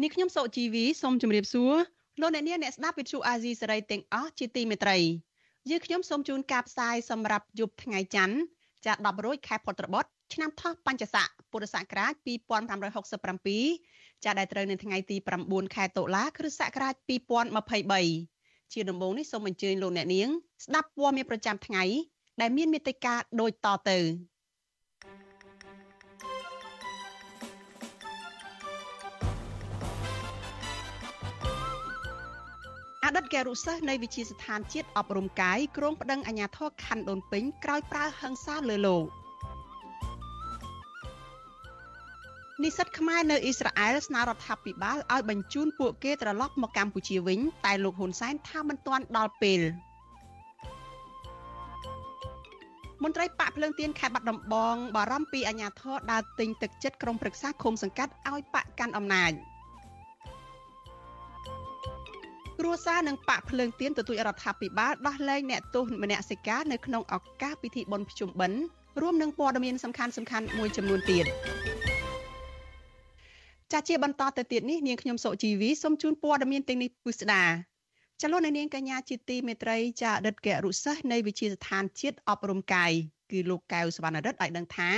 [0.00, 1.74] នេះខ្ញុំសុជីវីសូមជម្រាបសួរ
[2.20, 4.98] លោកអ្នកនាងអ្នកស្ដាប់វិទ្យុអាស៊ីសេរីទាំងអស់ជាទីមេត្រី
[5.70, 8.36] យើខ្ញុំសូមជូនការផ្សាយសម្រាប់យប់ថ្ងៃច័ន្ទ
[8.86, 12.12] ចា10រោចខែផុតរបត់ឆ្នាំថោះបัญចស័កពុរសករាជ
[13.44, 15.16] 2567ចាដែលត្រូវនៅថ្ងៃទី
[15.46, 16.94] 9ខែតុលាគ្រិស្តសករាជ
[17.78, 20.28] 2023ជាដំបូងនេះសូមអញ្ជើញលោកអ្នកនាង
[20.64, 21.84] ស្ដាប់ព័ត៌មានប្រចាំថ្ងៃ
[22.40, 23.98] ដែលមានមេត្តាដូចតទៅ
[33.16, 39.04] តីតគរុសិស្សនៃវិទ្យាស្ថានជាតិអប់រំកាយក្រុងប្តឹងអាជ្ញាធរខណ្ឌដូនពេញក្រោយប្រើហិង្សាលើលោក
[42.62, 49.60] និស្សិតខ្មែរនៅអ៊ីស្រាអែលស្នើរដ្ឋាភិបាលឲ្យបញ្ជូនពួកគេត្រឡប់មកកម្ពុជាវិញ តែលោកហ៊ុនសែនថាមិនទាន់ដល់ពេល
[53.02, 59.32] មន្ត្រីប៉ាក់ភ្លើងទៀនខេត្តបាត់ដំបងបារម្ភពីអាញាធរដើរទិញទឹកចិត្តក្រុមប្រឹក្សាឃុំសង្កាត់ឲ្យប៉ាក់កាន់អំណាច។
[62.64, 68.60] គ្រួសារនិងបាក់ភ្លើងទៀនទទូចរដ្ឋាភិបាលដោះលែងអ្នកទោសមនសិការនៅក្នុងឱកាសពិធីបុណ្យភ្ជុំបិណ្ឌ
[69.00, 71.24] រួមនឹងព័ត៌មានសំខាន់សំខាន់មួយចំនួនទៀត
[73.72, 77.44] ចាស់ជាបន្តទៅទៀតនេះនាងខ្ញុំសុជីវីសូមជូនព័ត៌មានទាំងនេះពុស្ដា
[78.22, 82.92] ចលនានាងកញ្ញាជាទីមេត្រីចាដិតករុសិស្សនៃវិជាស្ថានជាតិអប់រំកាយ
[83.30, 84.90] គឺលោកកៅសវណ្ណរិទ្ធឲ្យដឹងថា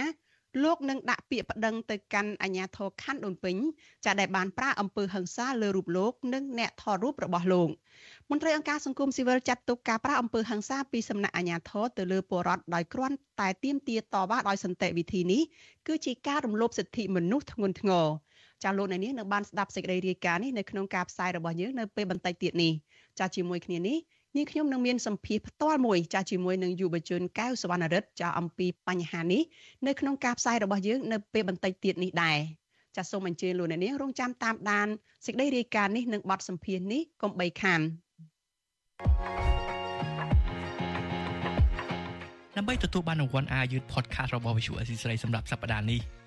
[0.63, 3.57] លោកនឹងដាក់ពាក្យប្តឹងទៅកាន់អាជ្ញាធរខណ្ឌដូនពេញ
[4.05, 7.69] ចាដែលបានប្រាអំពើហិង្សាលើរូបលោកនិងអ្នកថតរូបរបស់លោក
[8.31, 15.43] មន្ត្រីអង្គការសង្គមស៊ីវិលចាត់ទុកការប្រាអំពើហិង្សាពីសំណាក់អាជ្ញាធរទៅលើពលរដ្ឋដោយគ្រាន់តែទាមទារតវ៉ាដោយសន្តិវិធីនេះ
[15.87, 18.07] គឺជាការរំលោភសិទ្ធិមនុស្សធ្ងន់ធ្ងរ
[18.63, 22.73] ចាលោកអ្នកនាងនៅបានស្ដាប់សេចក្តីរាយការណ៍នេះនៅក្នុងការផ្សាយរបស់យើងនៅពេលបន្តិចទៀតនេះ
[23.19, 23.99] ចាជាមួយគ្នានេះ
[24.37, 29.43] នាងខ្ញុំនឹងមានសម្ភារផ្ទាល់មួយចាស់ជាមួយនឹងយុវជនកៅសវណ្ណរិទ្ធចាស់អំពីបញ្ហានេះ
[29.87, 32.39] នៅក្នុងការផ្សាយរបស់យើងនៅពេលបន្តិចទៀតនេះដែរ
[32.97, 34.89] ចាសសូមអញ្ជើញលោកអ្នកនាងរងចាំតាមដាន
[35.27, 37.81] សេចក្តីរាយការណ៍នេះនិងបទសម្ភាសន៍នេះកុំបីខាន
[42.57, 46.24] ដើម្បីទទួលបានរង្វាន់ Are You Podcast របស់ Visual Assisray សម្រាប់សប្តាហ៍នេះ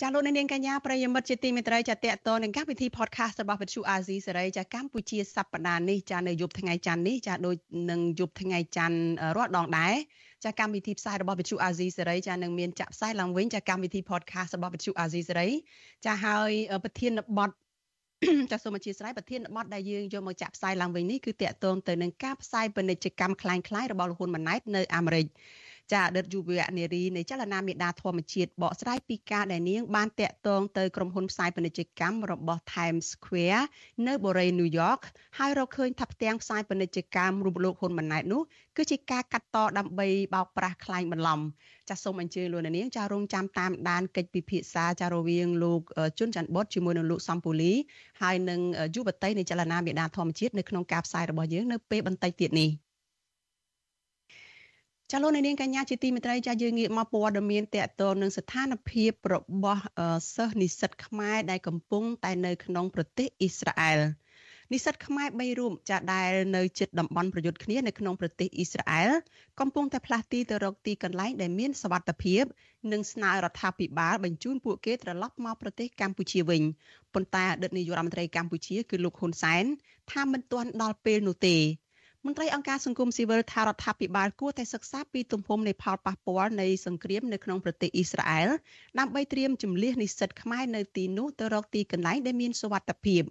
[0.00, 7.56] ចាលោកនាងកញ្ញាប្រិយមិត្តជាទីមេត្រីចាតកតនឹងកម្មវិធី podcast របស់វិទ្យុអាស៊ីសេរីចាកម្ពុជាសប្តាហ៍នេះចានៅយប់ថ្ងៃច័ន្ទនេះចាដូច
[7.90, 8.98] នឹងយប់ថ្ងៃច័ន្ទ
[9.36, 9.94] រាល់ដងដែរ
[10.44, 15.48] ចាកម្មវិធីផ្សាយរបស់វិទ្យុអាស៊ីសេរីចានឹងមានចាក់ផ្សាយឡើងវិញចាកម្មវិធី podcast របស់វិទ្យុអាស៊ីសេរី
[16.06, 16.50] ចាហើយ
[16.84, 17.50] ប្រធានបទ
[18.50, 25.26] ចាសសូមអធិស្ឋានប្រធានបទដែលយើងយកមកចាក់ផ្សាយឡើងវិញនេះគឺតកតងទៅនឹងការផ្សាយពាណិជ្ជកម្មคล้ายៗរបស់លហ៊ុនម៉ាណែតនៅអាមេរិក
[25.93, 33.63] ចាអតីតយុវនារីនៃចលនាមេដាធម្មជាតិបកស្រាយពីការដែលនាងបានតាក់ទងទៅក្រុមហ៊ុនផ្សាយពាណិជ្ជកម្មរបស់ Times Square
[34.07, 34.99] នៅបូរីញូវយ៉ក
[35.37, 38.41] ហើយរកឃើញថាផ្ទាំងផ្សាយពាណិជ្ជកម្មរូបលោកហ៊ុនម៉ាណែតនោះ
[38.77, 41.39] គឺជាការកាត់តដើម្បីបោកប្រាស់ខ្លែងបន្លំ
[41.89, 45.81] ចាសសូមអញ្ជើញលោកនាងចារងចាំតាមដានកិច្ចពិភាក្សាចារវាងលោក
[46.19, 47.73] ជុនច័ន្ទបុតជាមួយនឹងលោកសំពូលី
[48.21, 48.59] ហើយនឹង
[48.95, 52.88] យុវតីនៃចលនាមេដាធម្មជាតិនៅក្នុងការផ្សាយរបស់យើងនៅពេលបន្តិចទៀតនេះ
[55.11, 59.83] ចាលោកនាងកញ្ញាជាទីមេត្រីចាយើងងាកមកព័ត៌មានតកតនឹងស្ថានភាពរបស់
[60.35, 63.99] សិស្សនិស្សិតខ្មែរដែលកំពុងតែនៅក្នុងប្រទេសអ៊ីស្រាអែល
[64.73, 69.09] និស្សិតខ្មែរ3រូបចាដែលនៅជិតតំបន់ប្រយុទ្ធគ្នានៅក្នុងប្រទេសអ៊ីស្រាអែល
[69.59, 72.43] កំពុងតែផ្លាស់ទីទៅរកទីកន្លែងដែលមានសវត្ថភាព
[72.91, 76.61] និងស្នើរដ្ឋាភិបាលបញ្ជូនពួកគេត្រឡប់មកប្រទេសកម្ពុជាវិញ
[77.13, 79.63] ប៉ុន្តែអតីតនាយករដ្ឋមន្ត្រីកម្ពុជាគឺលោកហ៊ុនសែន
[80.11, 81.57] ថាមិនទាន់ដល់ពេលនោះទេ
[82.25, 88.49] មន្ត្រីអង្គការសង្គមស៊ីវិលថារដ្ឋាភិបាលគួរតែសិក្សាពីទំហំនៃផលប៉ះពាល់នៃសង្គ្រាមនៅក្នុងប្រទេសអ៊ីស្រាអែល
[88.99, 93.23] ដើម្បីត្រៀមជំនះនិស្សិតខ្មែរនៅទីនោះទៅរកទីកន្លែងដែលមានសុវត្ថិភាព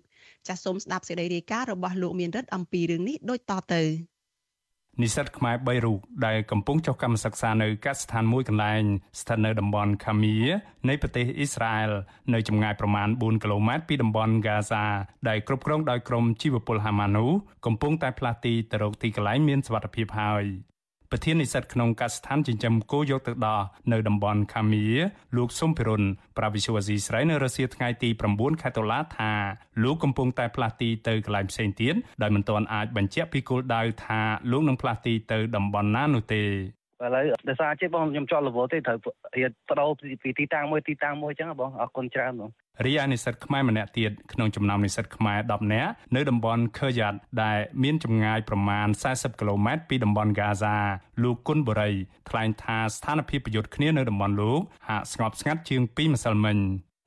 [0.46, 3.82] ចាសសូមស្ដាប់សេចក្តីរាយការណ៍របស់លោកមានរិទ្ធអំពីរឿងនេះដូចតទៅ
[5.02, 8.82] និស្សិតខ្មែរ3រូបដែលកំពុងចុះកម្មសិក្សានៅកសិដ្ឋានមួយកន្លែង
[9.20, 10.36] ស្ថិតនៅតំបន់ខាមៀ
[10.88, 11.92] នៃប្រទេសអ៊ីស្រាអែល
[12.34, 14.84] នៅចម្ងាយប្រមាណ4គីឡូម៉ែត្រពីតំបន់ហ្គាហ្សា
[15.28, 17.26] ដែលគ្រប់គ្រងដោយក្រុមជីវពលហាម៉ានូ
[17.66, 20.44] កំពុងតែផ្លាស់ទីទៅរកទីកន្លែងមានសុវត្ថិភាពហើយ
[21.12, 23.60] ប្រធាននិស្សិតក្នុងកសិដ្ឋានចិញ្ចឹមគោយកទឹកដោះ
[23.92, 24.86] នៅតំបន់ខាមៀ
[25.36, 26.02] លោកសុំភិរុន
[26.36, 29.32] ប្រាវិសុវអាស៊ីស្រីនៅរសៀលថ្ងៃទី9ខែតុលាថា
[29.82, 34.20] លោកកំពុងតែផ្លាស់ទីទៅកន្លែងផ្សេងទៀតដោយមិនទាន់អាចបញ្ជាក់ពីគោលដៅថា
[34.50, 36.42] លោកនឹងផ្លាស់ទីទៅតំបន់ណានោះទេ
[37.04, 38.98] ឥឡូវដោយសារជិះបងខ្ញុំជាប់រវល់ទេត្រូវ
[39.36, 39.90] រៀនបដូរ
[40.22, 42.50] ពីទីតាំងមួយទីតាំងមួយអញ្ចឹងបងអរគុណច្រើនបង
[42.86, 50.76] រីឯនិស្សិតខ្មែរម្នាក់ទៀតក្នុងចំណោមនិស្សិតខ្មែរ10នាក់នៅតំបន់ខឺយ៉ាត់ដែលមានចម្ងាយប្រមាណ40គីឡូម៉ែត្រពីតំបន់ហ្គាហ្សា
[51.22, 51.94] លោកគុណបរិយ
[52.30, 56.56] ថ្លែងថាស្ថានភាពប្រយុទ្ធគ្នានៅតំបន់លោកហាក់ស្ងប់ស្ងាត់ជាងពីម្សិលមិញ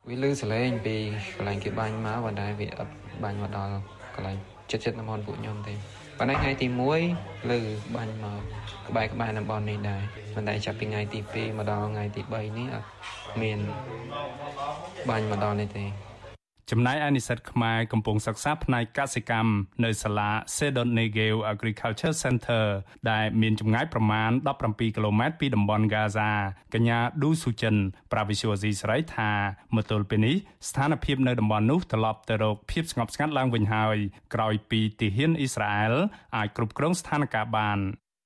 [0.10, 0.96] វាលឺសលេងពី
[1.38, 2.94] កន្លែងគេបាញ់មកប៉ុន្តែវាអត់
[3.24, 3.74] បាញ់មកដល់
[4.16, 4.38] កន្លែង
[4.72, 5.74] ចិត្តចិត្តតំបន់ពួកខ្ញុំទេ
[6.20, 6.68] ប៉ុន្តែថ្ងៃទី
[7.10, 7.60] 1លើ
[7.96, 8.42] បាញ់មក
[8.90, 10.02] ក្បែរក្បែរតំបន់នេះដែរ
[10.34, 12.88] ប៉ុន្តែចាប់ពីថ្ងៃទី2មកដល់ថ្ងៃទី3នេះអត់
[13.42, 13.60] មាន
[15.10, 15.86] បាញ់មកដល់នេះទេ
[16.74, 19.52] ចំណែកឯនិស្សិតខ្មែរកំពុងសិក្សាផ្នែកកសិកម្ម
[19.86, 22.66] នៅសាលា Sedon Negeo Agriculture Center
[23.12, 24.32] ដែលមានចម្ងាយប្រមាណ
[24.64, 26.32] 17គីឡូម៉ែត្រពីតំបន់ Gaza
[26.74, 27.76] កញ្ញាឌូស៊ូចិន
[28.12, 29.32] ប្រាវិសុវស៊ីស្រីថា
[29.76, 30.36] មកទល់ពេលនេះ
[30.70, 33.98] ស្ថានភាពនៅតំបន់នោះត្រឡប់ទៅរកភាពស្ងប់ស្ងាត់ឡើងវិញហើយ
[34.34, 35.94] ក្រោយពីទាហានអ៊ីស្រាអែល
[36.38, 37.80] អាចគ្រប់គ្រងស្ថានភាពបាន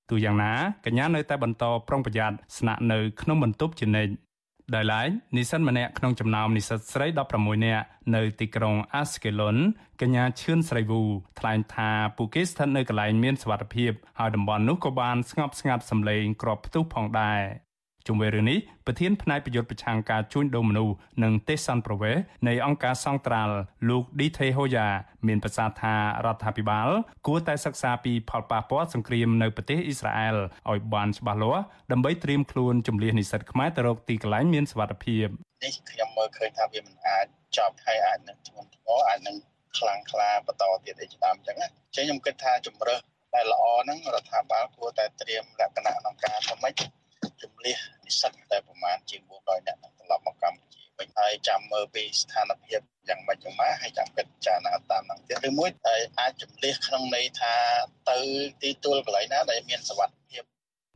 [0.09, 0.53] ទូយ៉ាងណា
[0.85, 4.13] កញ្ញានៅតែបន្តប្រុងប្រយ័ត្នស្នាក់នៅក្នុងបន្ទប់ជានិច្ច
[4.75, 7.85] ដោយឡែកនិស្សិតម្នាក់ក្នុងចំណោមនិស្សិតស្រី16នាក់
[8.15, 9.57] នៅទីក្រុង Askelon
[10.01, 11.01] កញ្ញាឈឿនស្រីវូ
[11.39, 17.41] ថ្លែងថាពួកគេស្ថិតនៅកន្លែងមានសុវត្ថិភាពហើយតំបន់នោះក៏បានស្ងប់ស្ងាត់សម្លេងគ្រាប់ផ្ទុះផងដែរ
[18.07, 20.93] ជុំវិញរឿងនេះប្រធានផ្នែកប្រយុទ្ធប្រឆាំងការជួញដូរមនុស្ស
[21.23, 22.15] និងទេសន្តប្រវេស
[22.47, 23.55] នៃអង្គការសង្ត្រាល់
[23.89, 24.87] លោកឌីថេហូយ៉ា
[25.27, 26.87] មានប្រសាសន៍ថារដ្ឋាភិបាល
[27.27, 30.35] គួរតែសិក្សាពីផលប៉ះពាល់សង្គ្រាមនៅប្រទេសអ៊ីស្រាអែល
[30.71, 35.27] ឲ្យបានច្បាស់លាស់ដើម្បីត្រៀមខ្លួនជំនះនិស្សិតខ្មែរទៅរកទីកន្លែងមានសុវត្ថិភាព
[35.63, 37.25] នេះខ្ញុំមើលឃើញថាវាមិនអាច
[37.57, 39.35] ចប់ហើយអាចនឹងធ្ងន់ធ្ងរអាចនឹង
[39.77, 42.99] ខ្លាំងក្លាបន្តទៀតឯតាមអញ្ចឹងណាចឹងខ្ញុំគិតថាជំរើស
[43.35, 46.75] ដែលល្អហ្នឹងរដ្ឋាភិបាលគួរតែត្រៀមលក្ខណៈក្នុងការធ្វើម៉េច
[47.41, 52.79] ជំនះនិស្សិតតែប្រមាណជាង400នាក់ត្រឡប់មកកម្ពុជាវិញហើយចាំមើលពីស្ថានភាព
[53.09, 55.69] យ៉ាងម៉េចយ៉ាងម៉ាហើយចាំពិចារណាតាមនឹងទៀតឬមួយ
[56.19, 57.53] អាចជំនះក្នុងន័យថា
[58.09, 58.17] ទៅ
[58.63, 60.43] ទីទួលកន្លែងណាដែលមានសវត្ថភាព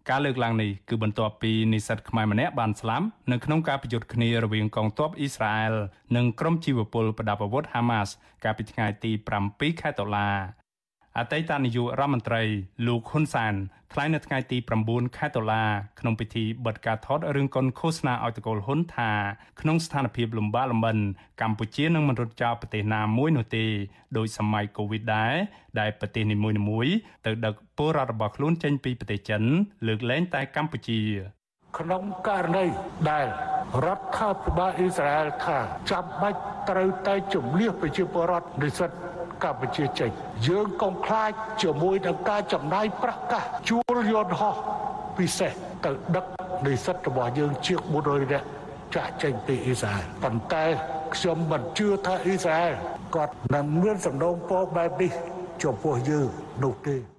[0.09, 5.75] ការលើកឡើងនេះគឺបន្ទាប់ពីនិស្សិតខ្មែរម្នាក់បានស្លាប់នៅក្នុងការប្រយុទ្ធគ្នារវាងកងទ័ពអ៊ីស្រាអែល
[6.15, 8.13] និងក្រុមជីវពលប្រដាប់អាវុធហាម៉ាស់
[8.43, 9.11] កាលពីថ្ងៃទី
[9.47, 10.29] 7ខែតុលា
[11.17, 12.41] អតីតនាយករដ្ឋមន្ត្រី
[12.87, 13.53] លោកហ៊ុនសាន
[13.93, 14.57] ថ្លែងនៅថ្ងៃទី
[14.87, 15.63] 9ខែតុលា
[15.99, 19.11] ក្នុងពិធីបិទការថតរឿងកុនឃោសនាឲ្យតកូលហ៊ុនថា
[19.61, 20.97] ក្នុងស្ថានភាពលំបាកលំបិន
[21.41, 23.65] កម្ពុជានឹងមិនរត់ចោលប្រទេសណាមួយនោះទេ
[24.17, 25.33] ដោយសម័យកូវីដដែរ
[25.79, 26.37] ដែលប្រទេសនី
[26.69, 26.93] មួយៗ
[27.25, 29.43] ទៅដឹកពលរដ្ឋរបស់ខ្លួនចេញពីប្រទេសចិន
[29.87, 30.99] លើកលែងតែកម្ពុជា
[31.77, 32.65] ក្នុងករណី
[33.11, 33.27] ដែល
[33.85, 35.57] រដ្ឋាភិបាលអ៊ីស្រាអែលថា
[35.91, 36.39] ចាំបាច់
[36.69, 38.91] ត្រូវតែជំនះប្រជាពលរដ្ឋនិស្សិត
[39.43, 40.09] កម្ពុជាចេញ
[40.47, 41.31] យើងកុំខ្លាច
[41.63, 44.55] ជាមួយនឹងការចំណាយប្រាក់កាសជួលយន្តហោះ
[45.17, 45.51] ពិសេស
[45.85, 46.25] ទៅដឹក
[46.65, 48.47] និស្សិតរបស់យើងជាង400នាក់
[48.95, 50.65] ចាក់ចេញពីអ៊ីស្រាអែលប៉ុន្តែ
[51.15, 52.73] ខ្ញុំមិនជឿថាអ៊ីស្រាអែល
[53.15, 55.11] គាត់នឹងមានសំណូមពរបែបនេះ
[55.63, 56.27] ចំពោះយើង
[56.63, 57.18] នោះទេ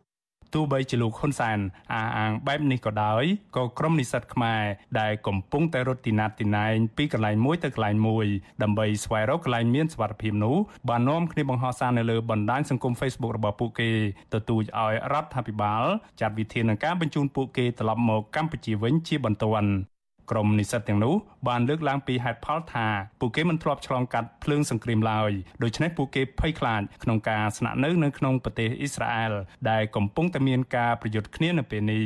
[0.54, 1.58] ទោះបីជាលោកហ៊ុនសែន
[1.92, 3.24] អះអាងបែបនេះក៏ដោយ
[3.56, 4.62] ក៏ក្រុមនិស្សិតខ្មែរ
[5.00, 8.26] ដែលកំពុងតែរត់ទីណាត់ទីណែងពីកន្លែងមួយទៅកន្លែងមួយ
[8.62, 10.56] ដើម្បីស្វែងរកកន្លែងមានសុវត្ថិភាពនោះ
[10.88, 13.90] បាននាំគ្នាបង្ហោះសារនៅលើបណ្ដាញសង្គម Facebook របស់ពួកគេ
[14.34, 15.82] ទទូចឲ្យរដ្ឋាភិបាល
[16.20, 19.70] ចាត់វិធាននឹងការបញ្ជូនពួកគេត្រឡប់មកកម្ពុជាវិញជាបន្ទាន់
[20.30, 21.14] ក្រុមនិស្សិតទាំងនោះ
[21.48, 22.86] បានលើកឡើងពីហេតុផលថា
[23.20, 25.30] ពួកគេមិនធ្លាប់ឆ្លងកាត់ភ្លើងសង្គ្រាមឡើយ
[25.62, 29.32] ដូច្នេះពួកគេភ័យខ្លាចក្នុងការស្នាក់នៅនៅក្នុងប្រទេសអ៊ីស្រាអែល
[29.70, 32.04] ដែលកំពុងតែមានការប្រយុទ្ធគ្នានៅពេលនេះ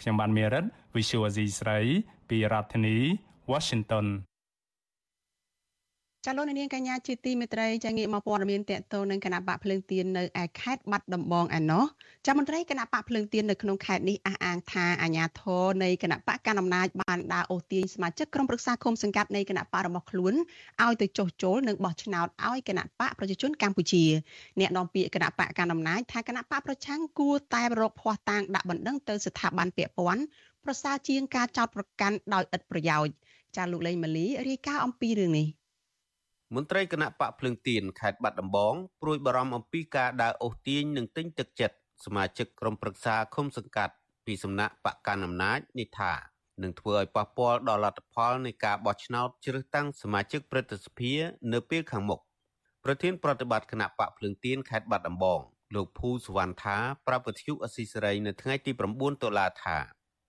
[0.00, 1.78] ខ្ញុំបានមេរិត Visual Asia ស្រី
[2.28, 2.96] ពីរដ្ឋធានី
[3.52, 4.06] Washington
[6.28, 11.84] ចាលោកនាងកញ្ញាជាទីមេត្រីចាងាកមកព័ត៌មានតកតទៅនឹងគណៈបកភ្លើងទៀននៅឯខេត្តបាត់ដំបងឯណោះ
[12.26, 20.34] ចាមន្ត្រីគណៈបកភ្លើងទៀននៅក្នុងខេត្តនេះអះអាងថាអាញាធរនៃគណៈបកកណ្ដាលអំណាចបានដើរអូសទាញសមាជិកក្រុមប្រឹក្សាគុំសង្កាត់នៃគណៈបករបស់ខ្លួន
[20.84, 24.04] ឲ្យទៅចុះចូលនិងបោះឆ្នោតឲ្យគណៈបកប្រជាជនកម្ពុជា
[24.60, 30.22] អ្នកនាំពាក្យគណៈបកកណ្ដាលអំណាចថាគណៈបកប្រឆាំងគួរតែរកភ័ស្តុតាងដាក់បណ្ដឹងទៅស្ថាប័នពាក់ព័ន្ធ
[30.64, 33.12] ប្រសើរជាងការចោទប្រកាន់ដោយឥតប្រយោជន៍
[33.56, 35.48] ចាលោកលេងម៉ាលីរាយការណ៍អំពីរឿងនេះ
[36.54, 43.94] មន្ត្រីគណៈបកភ្លឹងទៀនខេត្តបាត់ដំបងព្រួយបារម្ភអំពីការដើរអូសទាញនិងទិញទឹកចិត្តសមាជិកក្រុមប្រឹក្សាឃុំសង្កាត់
[44.26, 46.12] ពីសំណាក់បកកណ្ដាលអំណាចនេះថា
[46.62, 51.12] នឹងធ្វើឲ្យប៉ះពាល់ដល់លទ្ធផលនៃការបោះឆ្នោតជ្រើសតាំងសមាជិកព្រឹទ្ធសភា
[51.52, 52.20] នៅពេលខាងមុខ
[52.84, 55.40] ប្រធានប្រតិបត្តិគណៈបកភ្លឹងទៀនខេត្តបាត់ដំបង
[55.74, 59.76] លោកភូសវណ្ណថាប្រាប់វិទ្យុអស៊ីសេរីនៅថ្ងៃទី9តុលាថា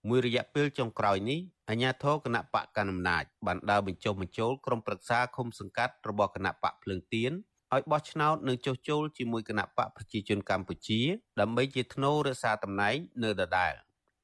[0.08, 7.32] មួយរយៈពេលចុងក្រោយនេះអាជ្ញាធរគណៈបកកណ្ដាលអំណាចបានដើរបញ្ចុះបញ្ចូលក្រុមប្រឹក្សាឃុំសង្កាត់របស់គណៈបកភ្លើងទៀន
[7.76, 11.02] ឲ្យបោះឆ្នោតនិងចុះចូលជាមួយគណៈបកប្រជាជនកម្ពុជា
[11.40, 13.74] ដើម្បីជាធ្នូរក្សាតំណែងនៅដដែល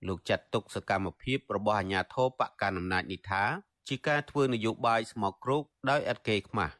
[0.07, 3.43] លោកចាត់ទុកសកម្មភាពរបស់អាជ្ញាធរបកកណ្ដាលអំណាចនេះថា
[3.87, 6.73] ជាការធ្វើនយោបាយស្មោកគ្រោកដោយឥតគេខ្មាស់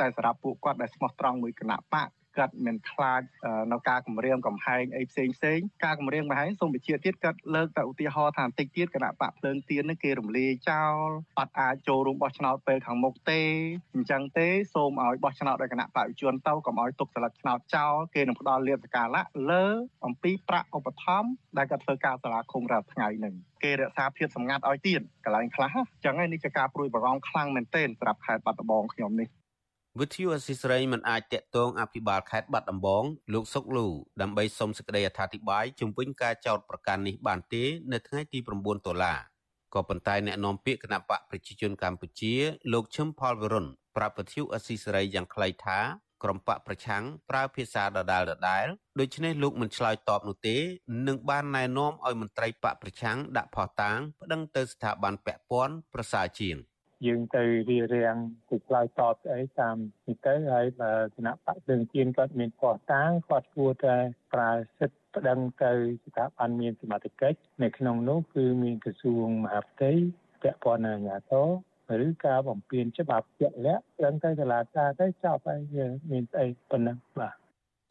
[0.00, 2.08] តែសម្រាប់ពួកគាត់ដែលស្មោះត្រង់មួយគណៈបក
[2.40, 3.22] គាត់មិនខ្លាច
[3.72, 13.42] នៅការគម្រាមកំហែងអីផ្សេងផ្សេងការគម្រាមកំហែងសូមបញ្ជាក់ទៀតគាត់លើកតែឧទាហរណ៍ថាបន្តិចទៀតគណៈបកភ្លើងទៀននេះគេរំលាយចោលអត់អាចចូលរួមបោះឆ្នោតពេលខាងមុខទេ
[13.94, 19.64] អញ្ចឹងទេសូមឲ្យបោះឆ្នោតដោយគណៈបព្វជិជនទៅកុំឲ្យទុកស្លឹកឆ្នោតចោលគេនឹងផ្ដល់លៀបសកាលៈលើ
[20.06, 29.28] អំពីប្រាក់ឧបត្ថម្ភដែលគាត់ធ្វើការសាលាឃុំរាល់ថ្ងៃនឹងគេរក្សាភាពសម្ងាត់ឲ្យទៀតកន្លែងខ្លះអញ្ចឹងនេះជាការព្រួយបារម្ភខ្លាំងមែនទែនសម្រាប់ខេត្តបាត់ដំបងខ្ញុំនេះ
[29.98, 33.86] វិទ្យុអស៊ីសេរីមិនអាចតាក់ទងអភិបាលខេត្តបាត់ដំបងលោកសុកលូ
[34.22, 39.14] ដើម្បីសុំសេចក្តីអធិប្បាយជំវិញការចោទប្រកាន់នេះបានទេ នៅថ្ងៃទី9តុលា
[39.74, 42.34] ក៏ប៉ុន្តែអ្នកនាំពាក្យគណៈបកប្រជាជនកម្ពុជា
[42.72, 43.66] លោកឈឹមផលវិរុន
[43.96, 45.78] ប្រាប់វិទ្យុអស៊ីសេរីយ៉ាងខ្លីថា
[46.22, 48.66] ក្រុមបកប្រឆាំងប្រើភាសាដដាលដដែល
[49.00, 50.56] ដូច្នេះលោកមិនឆ្លើយតបនោះទេ
[51.08, 56.56] នឹងបានណែនាំឲ្យមន្ត្រីបកប្រឆាំងដាក់ផុសតាងប្តឹងទៅស្ថាប័នពាក់ព័ន្ធប្រសើរជាង។
[57.06, 58.16] យើងទៅរៀបរៀង
[58.50, 59.76] ទៅឆ្លើយតបស្អីតាម
[60.06, 63.96] នេះទៅហើយបើគណៈបកភ្លើងទៀនគាត់មានផ្ោះតាងគាត់គួរតែ
[64.32, 65.72] ប្រើសិទ្ធិប្តឹងទៅ
[66.04, 69.90] ស្ថាប័នមានសមត្ថកិច្ចនៅក្នុងនោះគឺមានក្រសួងមហាផ្ទៃ
[70.42, 71.32] ពាក់ព័ន្ធនឹងអាជ្ញាធ
[72.00, 75.60] រឬការបំពេញច្បាប់ជាក់លាក់ត្រឹមតែសាលាការទៅចប់ហើយ
[76.10, 77.34] មានស្អីប៉ុណ្ណឹងបាទ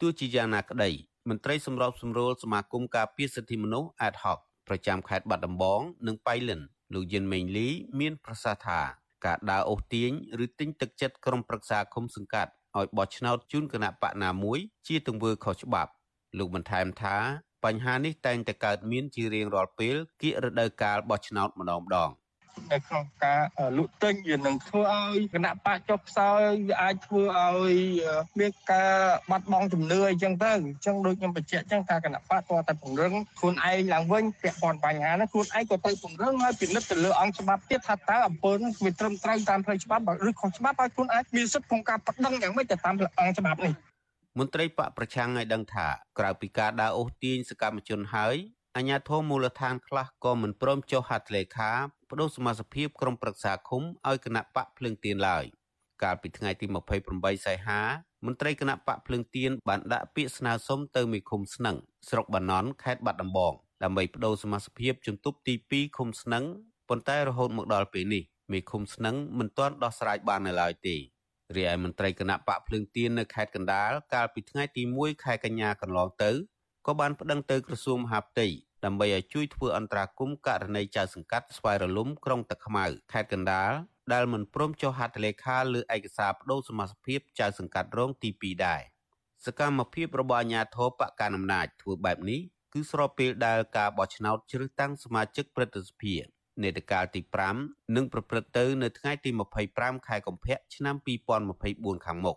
[0.00, 0.90] ទោះជាយ៉ាងណាក្តី
[1.28, 4.38] មន្ត្រីសម្របសម្រួលសមាគមការពារសិទ្ធិមនុស្ស ad hoc
[4.68, 6.60] ប្រចាំខេត្តបាត់ដំបង និងបៃលិន
[6.94, 7.68] លោកយិនមេងលី
[8.00, 8.80] មានប្រសាសន៍ថា
[9.26, 10.10] ការដើរអូសទាញ
[10.44, 14.58] ឬទិញទឹកចិត្តក្រុមប្រឹក្សាឃុំសង្កាត់ឲ្យបោះឆ្នោតជូនគណៈបកណាមួយ
[14.88, 15.90] ជាទង្វើខុសច្បាប់
[16.38, 17.16] លោកបន្ថែមថា
[17.64, 22.10] បញ្ហានេះតែងតែកើតមានជារៀងរាល់ពេលគៀករដូវកាលបោះឆ្នោតម្ដងម្ដង
[22.72, 23.40] នៅក្នុងការ
[23.76, 27.74] លក់ទិញវានឹងធ្វើឲ្យគណៈបកចុះខ្សោយវាអាចធ្វើឲ្យ
[28.40, 28.92] មានការ
[29.30, 43.72] បាត់បង់ជំនឿអីចឹងទៅអញ្ចឹងដូចខ្ញុំបញ្ជាក់អញ្ចឹងថាគណៈបកគាត់តែពង្រឹងខ្លួនឯងឡើងវិញពាក់ព័ន្ធបញ្ហាហ្នឹងខ្លួនឯងក៏ទៅពង្រឹងហើយពិនិត្យទៅលើអង្គច្បាប់ទៀតថាតើអំពើហ្នឹងវាត្រឹមត្រូវតាមផ្លូវច្បាប់ឬខុសច្បាប់ហើយខ្លួនឯងមានសិទ្ធិក្នុងការប្តឹងយ៉ាងម៉េចទៅតាមអង្គច្បាប់នេះ
[44.38, 45.86] មន្ត្រីបកប្រឆាំងឲ្យដឹងថា
[46.18, 48.36] ក្រៅពីការដើរអូសទាញសកម្មជនហើយ
[48.76, 51.72] អាជ្ញាធរមូលដ្ឋានខ្លះក៏មិនព្រមចុះហត្ថលេខា
[52.08, 55.44] បដូរសមាជិកក្រុមប្រឹក្សាឃុំឲ្យគណៈបកភ្លើងទៀនឡើយ
[56.02, 56.66] កាលពីថ្ងៃទី
[57.06, 57.80] 28សីហា
[58.26, 61.76] មន្ត្រីគណៈបកភ្លើងទៀនបានដាក់ពាក្យស្នើសុំទៅមេឃុំស្នឹង
[62.08, 66.44] ស្រុកបាណន់ខេត្តបាត់ដំបងដើម្បីបដូរសមាជិកជំទប់ទី2ឃុំស្នឹង
[66.88, 68.22] ប៉ុន្តែរហូតមកដល់ពេលនេះ
[68.52, 70.96] មេឃុំស្នឹងមិនទាន់ដោះស្រាយបាននៅឡើយទេ
[71.56, 76.32] រីឯមន្ត្រីគណៈបកភ្លើងទៀននៅខេត្តកណ្ដាលកាលពីថ្ងៃទី1ខែកញ្ញាកន្លងទៅ
[76.86, 78.46] ក៏បានប្តឹងទៅក្រសួងមហាផ្ទៃ
[78.84, 83.72] ដើម្បីឲ្យជួយធ្វើអន្តរាគមន៍ករណីចៅសង្កាត់ស្វាយរលំក្រុងតាខ្មៅខេត្តកណ្ដាល
[84.12, 88.82] ដែលមិនព្រមចុះហត្ថលេខាលើឯកសារបដូរសមាជិកចៅសង្កាត់រងទី2ដែរ
[89.46, 92.40] សកម្មភាពរបស់អាជ្ញាធរបកកណ្ដាលអំណាចធ្វើបែបនេះ
[92.72, 96.14] គឺស្របពេលដែលការបោះឆ្នោតជ្រើសតាំងសមាជិកព្រឹទ្ធសភា
[96.64, 97.20] នេតកាលទី
[97.58, 99.30] 5នឹងប្រព្រឹត្តទៅនៅថ្ងៃទី
[99.68, 100.96] 25ខែកុម្ភៈឆ្នាំ
[101.50, 102.36] 2024ខាងមុខ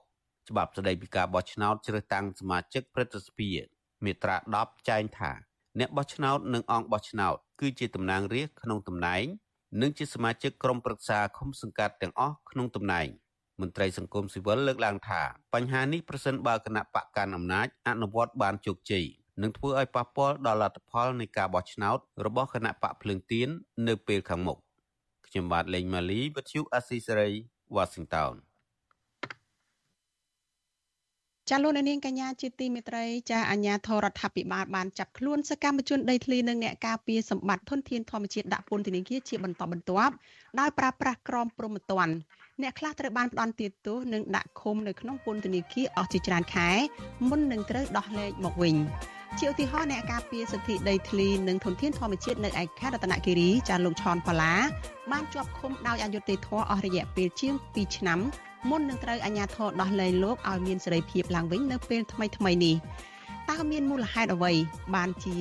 [0.50, 3.52] ច្បាប់ស្តីពីការបោះឆ្នោតជ្រើសតាំងសមាជិកព្រឹទ្ធសភា
[4.04, 5.32] មាត្រា10ចែងថា
[5.80, 9.26] អ្នកបោះឆ្នោតនិងអង្គបោះឆ្នោត គឺជាតំណាងរាស្ត្រក្នុងតំណែង
[9.82, 13.08] និងជាសមាជិកក្រុមប្រឹក្សាឃុំសង្កាត់ទាំងអស់ក្នុងតំណែង
[13.62, 15.22] មន្ត្រីសង្គមស៊ីវិលលើកឡើងថា
[15.54, 19.06] បញ្ហានេះប្រសិនបើគណៈបកកាន់អំណាចអនុវត្តបានជោគជ័យ
[19.42, 23.50] នឹងធ្វើឲ្យប៉ះពាល់ដល់លទ្ធផលនៃការបោះឆ្នោតរបស់គណៈបកភ្លើងទៀន
[23.88, 24.58] នៅពេលខាងមុខ
[25.28, 27.30] ខ្ញុំបាទលេងម៉ាលីវិទ្យុអស៊ីសេរី
[27.76, 28.34] Washington
[31.50, 40.14] ចាលោកនាងកញ្ញាជាទីមេត្រីចាអាញាធរដ្ឋាភិបាលបានចាប់ខ្លួនសកម្មជនដីធ្លីនិងអ្នកការពារសម្បត្តិធនធានធម្មជាតិដាក់ពន្ធនាគារជាបន្តបន្ទាប់
[40.60, 42.14] ដោយប្រើប្រាស់ក្រមព្រហ្មទណ្ឌ
[42.62, 46.70] អ្នកខ្លះត្រូវបានផ្ដន្ទាទោសនិងដាក់ឃុំនៅក្នុងពន្ធនាគារអស់ជាច្រើនខែ
[47.30, 48.76] មុននឹងត្រូវដោះលែងមកវិញ
[49.40, 54.54] ជាឧទាហរណ៍អ្នកការពារសិទ្ធិដីធ្លីនិងធនធានធម្មជាតិនៅឯខេត្តរតនគិរីចាលោកឆនផល្លា
[55.12, 58.20] បានជាប់ឃុំដោយអយុត្តិធម៌អស់រយៈពេលជាង2ឆ្នាំ
[58.70, 62.76] មុននឹងត្រូវអាជ្ញាធរដោះលែងលោកឲ្យមានសេរីភាពឡើងវិញនៅពេលថ្មីថ្មីនេះ
[63.52, 64.52] តើមានមូលហេតុអ្វី
[64.96, 65.36] បានជា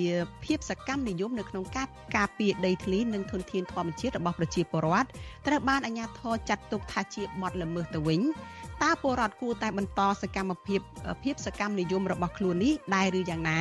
[0.45, 5.09] ភាពសកម្មនិយមនៅក្នុងការការពារដីធ្លីនិងធនធានធម្មជាតិរបស់ប្រជាពលរដ្ឋ
[5.47, 8.21] ត្រូវបានអាជ្ញាធរចាត់ទុកថាជាបទល្មើសទៅវិញ
[8.83, 10.81] តើពលរដ្ឋគួរតែបន្តសកម្មភាព
[11.25, 13.61] ភាពសកម្មនិយមរបស់ខ្លួននេះដែរឬយ៉ាងណា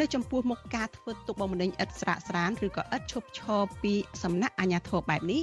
[0.00, 5.42] នៅចំពោះមុខការធ្វើទុកបុកម្នេញឥតស្រាកស្រានឬក៏ឥតឈប់ឈរពីសំណាក់អាជ្ញាធរបែបនេះ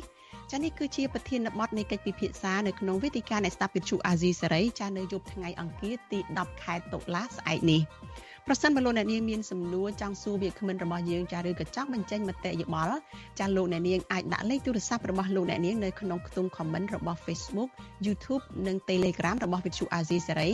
[0.51, 7.81] ចានេះគឺជាប្រធានបទនៃកិច្ចពិភាក្សានៅក្នុងវេទិកានៃស្ដាប់វិទ្យុអាស៊ីសេរីចានៅយប់ថ្ងៃអង្គារទី10ខែតុលាស្អែកនេះ
[8.47, 12.97] ប្រសិនបើលោកអ្នកនាងមានសំណួរចង់សួរវាគ្មិនរបស់យើងចាឬក៏ចង់បញ្ចេញមតិយោបល់
[13.39, 17.69] ចាលោកអ្នកនាងអាចដាក់លេខទូរស័ព្ទរបស់លោកអ្នកនាងនៅក្នុងខ្ទង់ comment របស់ Facebook
[18.05, 20.53] YouTube និង Telegram របស់ Vithu Azizi Serai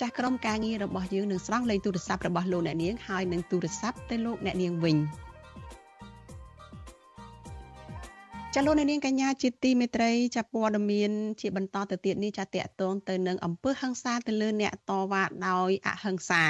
[0.00, 4.98] ចាស់ក្រុមការងាររបស់យើងនឹងស្រង់លេខទូរស័ព្ទរបស់លោកអ្នកនាងហើយនឹងទូរស័ព្ទទៅលោកអ្នកនាងវិញ។
[8.54, 16.42] ចាលោកនាងកញ្ញាជាទីមេត្រីចាព័ត៌មានជាបន្តទៅទៀតនេះចាតកតងទៅនឹងអំពើហិង្សាទៅលើអ្នកតវ៉ាដោយអហិង្សា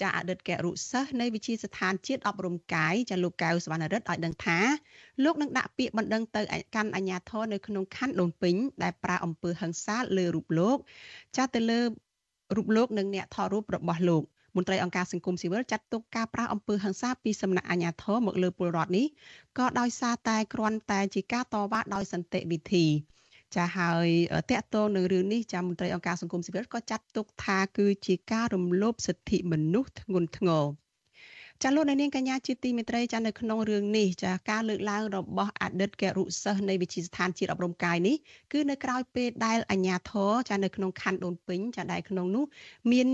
[0.00, 4.58] ចាអតីតករុសិស្សនៃវិជាស្ថានជាតិអប់រំកាយចាលោកកៅសវណ្ណរិទ្ធឲ្យដឹងថា
[5.24, 6.42] លោកនឹងដាក់ពាក្យបណ្ដឹងទៅ
[6.74, 10.76] កាន់អាជ្ញាធរនៅក្នុងខណ្ឌដូនពេញដែលប្រើអំពើហិង្សាលើរូបលោក
[11.36, 11.80] ចាទៅលើ
[12.56, 14.24] រូបលោកនិងអ្នកថតរូបរបស់លោក
[14.56, 19.06] មន្ត្រីអង្គការសង្គមស៊ីវិលចាត់ទុកការប្រាស់អំពើហិង្សាពីសំណាក់អាជ្ញាធរមកលើពលរដ្ឋនេះ
[19.58, 22.86] ក៏ដោយសារតែគ្រាន់តែជាការតវ៉ាដោយសន្តិវិធី
[23.54, 24.08] ចាហើយ
[24.50, 30.64] តកតងនឹងរឿងនេះចាមន្ត្រីអង្គការសង្គមស៊ីវិលក៏ចាត់ទុកថាគឺជាការរំលោភសិទ្ធិមនុស្សធ្ងន់ធ្ងរ
[31.64, 38.16] ចាលោកនាងកញ្ញាជាទីមេត្រីចានៅក្នុងរឿងនេះចាការលើកឡើងរបស់អតីតករុសិស្សនៃវិទ្យាស្ថានជាតិអប់រំកាយនេះ
[38.52, 42.44] គឺនៅក្រៅពេលដែលអាជ្ញាធរចានៅក្នុងខណ្ឌដូនពេញចាដែលក្នុងនោះ
[42.92, 43.06] មាន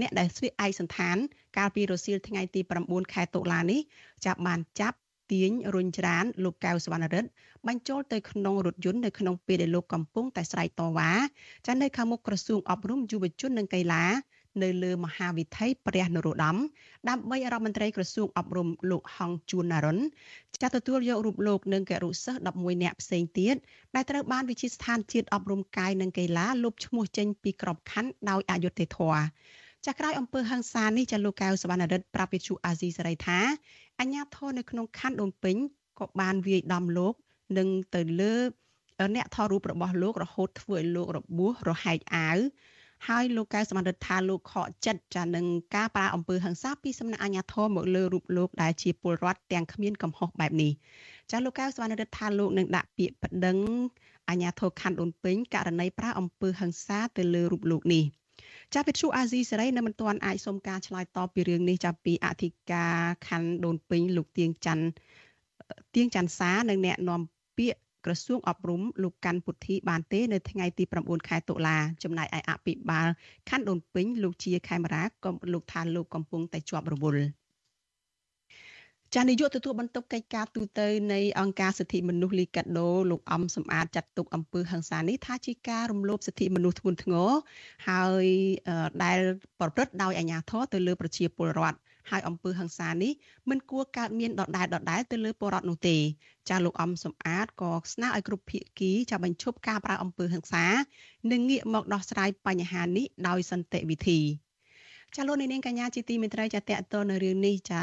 [0.00, 1.16] អ្នកដែលស្លៀកឯកសន្តាន
[1.58, 3.80] កាលពីរសៀលថ្ងៃទី9ខែតុលានេះ
[4.24, 4.96] ចាប់បានចាប់
[5.32, 7.28] ទាញរុញច្រានលោកកៅសវណ្ណរិទ្ធ
[7.68, 11.12] បញ្ចូលទៅក្នុងរថយន្តនៅក្នុងពេលដែលលោកកំពុងតែស្រែកតវ៉ា
[11.66, 14.04] ចានៅខាងមុខក្រសួងអប់រំយុវជននិងកីឡា
[14.62, 16.56] នៅលើមហាវិថីព្រះនរោត្តម
[17.08, 19.98] ដើម្បីរដ្ឋមន្ត្រីក្រសួងអប់រំលោកហងជួនណារុន
[20.62, 23.54] ចាត់ទទួលយករូបលោកនិងគរុសិស្ស11នាក់ផ្សេងទៀត
[23.94, 29.22] ដែលត្រូវបានវិជាស្ថានជាតិអប់រំកាយនិងកីឡាលុបឈ្មោះចេញពីក្របខ័ណ្ឌដោយអយុត្តិធម៌
[29.86, 33.38] ចាក្រោយអំពើហ ংস ានេះចាលោកកៅសវណ្ណរិទ្ធប្រាប់វិទ្យុអាស៊ីសេរីថា
[34.00, 35.56] អញ្ញាធរនៅក្នុងខណ្ឌដូនពេញ
[35.98, 37.14] ក៏បានវាយដំលោក
[37.58, 38.34] នឹងទៅលើ
[39.16, 42.38] អ្នកថតរូបរបស់លោករហូតធ្វើឲ្យលោករបួសរហែកអាវ
[43.08, 50.72] ហើយលោកកៅសមត្ថថាលោកខកចិត្តចានឹងការប្រើអំពើហិង្សាពីសំណាក់អាជ្ញាធរមកលើរូបលោកដែលជាពលរដ្ឋទាំងគ្មានកំហុសបែបនេះ
[51.30, 53.58] ចាលោកកៅសមត្ថថាលោកនឹងដាក់ពាក្យប្តឹង
[54.28, 58.04] អាជ្ញាធរខណ្ឌដូនពេញករណីប្រើអំពើហិង្សាទៅលើរូបលោកនេះ
[58.74, 62.96] ចាប់វិទ្យុអាស៊ីសេរីនៅមិនទាន់អាចសុំការឆ្លើយតបពីរឿងនេះចាប់ពីអធិការ
[63.28, 64.86] ខណ្ឌដូនពេញលោកទៀងច័ន្ទ
[65.94, 67.39] ទៀងច័ន្ទសានិងអ្នកនាំពា
[68.00, 73.08] ក្យក្រសួងអប់រំលោកកាន់ពុទ្ធីបានទេនៅថ្ងៃទី9ខែតុលាចំណែកឯអភិបាល
[73.48, 77.24] ខណ្ឌដូនពេញលោកជាខេមរាក៏លោកថាលោកកំពុងតែជាប់រវល់
[79.14, 80.80] ចានាយកទទួលបន្ទុកកិច្ចការទូត
[81.12, 87.30] នៃអង្គការសិទ្ធិមនុស្សលីកាដូលោកអំសំអាតចាត់ទុកអំពើហិង្សានេះថាជាការរំលោភសិទ្ធិមនុស្សធ្ងន់ធ្ងរ
[87.88, 88.26] ហើយ
[89.04, 89.18] ដែល
[89.60, 91.78] ប្រព្រឹត្តដោយអាជ្ញាធរទៅលើប្រជាពលរដ្ឋ
[92.10, 93.12] ហើយអំពើហិង្សានេះ
[93.50, 95.96] មិនគួរកើតមានដដែលដដែលទៅលើពលរដ្ឋនោះទេ
[96.48, 100.66] ចាលោកអំសំអាតក៏ស្នើឲ្យគ្រប់ភាគីចាបញ្ឈប់ការប្រើអំពើហិង្សា
[101.30, 104.20] និងងាកមកដោះស្រាយបញ្ហានេះដោយសន្តិវិធី
[105.16, 107.82] ចាលោកនាងកញ្ញាជាទីមេត្រីចាតកតនៅរឿងនេះចា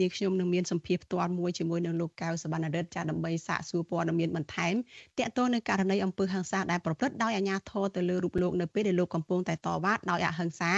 [0.00, 4.74] នាងខ្ញុំនឹងមានសម្ភារផ្ទាល់មួយជាមួយនឹងលោកកៅសវណ្ណរិទ្ធចាដើម្បីសាកសួរព័ត៌មានបន្ថែម
[5.18, 10.72] តកតនៅករណីអំពើហិង្សាដែលប្រព្រឹត្តដោយអាជ្ញាធរទៅលើរូបលោកនៅពេលដែលលោកកំពុងតែតវ៉ាដោយអហិង្សា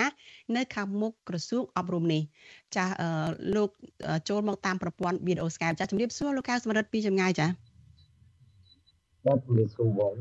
[0.57, 2.23] នៅខាងមុខក្រសួងអប់រំនេះ
[2.77, 2.85] ចា
[3.57, 3.71] លោក
[4.29, 7.47] ចូលមកតាមប្រព័ន្ធ video Skype ចាជំរាបសួរលោកកៅសវណ្ណរិទ្ធពីចម្ងាយចា
[9.27, 10.15] បាទជំរាបសួរបង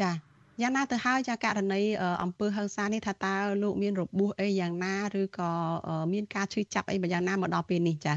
[0.00, 0.29] ចា
[0.62, 1.82] យ៉ាងណាទៅហើយចាករណី
[2.22, 5.50] អំពើហិង្សានេះថាតើលោកមានរបួសអីយ៉ាងណាឬក៏
[6.12, 8.14] មានការឈឺចាប់អីយ៉ាងណាមកដល់ពេលនេះចា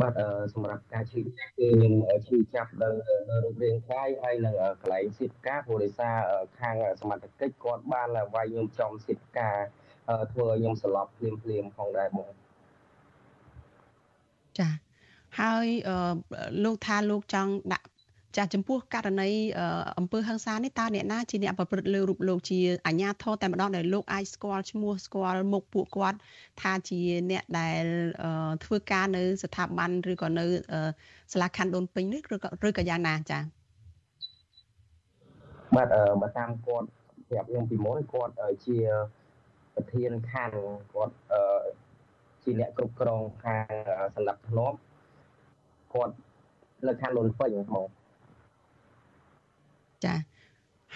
[0.00, 0.12] បាទ
[0.54, 1.94] សម្រាប់ការឈឺចាប់គឺខ្ញុំ
[2.28, 2.98] ឈឺចាប់ដល់
[3.44, 6.16] រូបរាងកាយហើយនឹងកន្លែងសិទ្ធិការព្រោះដោយសារ
[6.60, 9.56] ខាងសមត្ថកិច្ចគាត់បានវាយខ្ញុំចំសិទ្ធិការ
[10.32, 12.30] ធ្វើឲ្យខ្ញុំស្លាប់ភ្លាមភ្លាមផងដែរបង
[14.58, 14.68] ចា
[15.40, 15.66] ហើយ
[16.64, 17.86] លោកថាលោកចង់ដាក់
[18.36, 19.30] ចាចំពោះករណី
[19.98, 26.18] អំពើហឹង្សានេះតើអ្នកណាជាអ្នកប្រព្រឹត្តលើរូបលោកជាអាញាធរតែម្ដងដែលលោកអាចស្គាល់ឈ្មោះស្គាល់មុខពួកគាត់
[26.62, 27.84] ថាជាអ្នកដែល
[28.64, 30.46] ធ្វើការនៅ ស្ថាប័នឬក៏នៅ
[31.32, 33.42] សាលាខណ្ឌដូនពេញនេះឬក៏ឬក៏យ៉ាងណាចា៎
[35.76, 35.88] បាទ
[36.20, 36.86] បើតាមគាត់
[37.28, 38.32] ប្រាប់ខ្ញុំពីមុនគាត់
[38.66, 38.78] ជា
[39.74, 40.56] ប្រធានខណ្ឌ
[40.92, 41.14] គាត់
[42.42, 43.64] ជាអ្នកគ្រប់គ្រងខាង
[44.14, 44.76] សម្រាប់ធ្នាប់
[45.94, 46.14] គាត់
[46.86, 47.88] នៅខណ្ឌដូនពេញហ្មង
[50.04, 50.14] ចា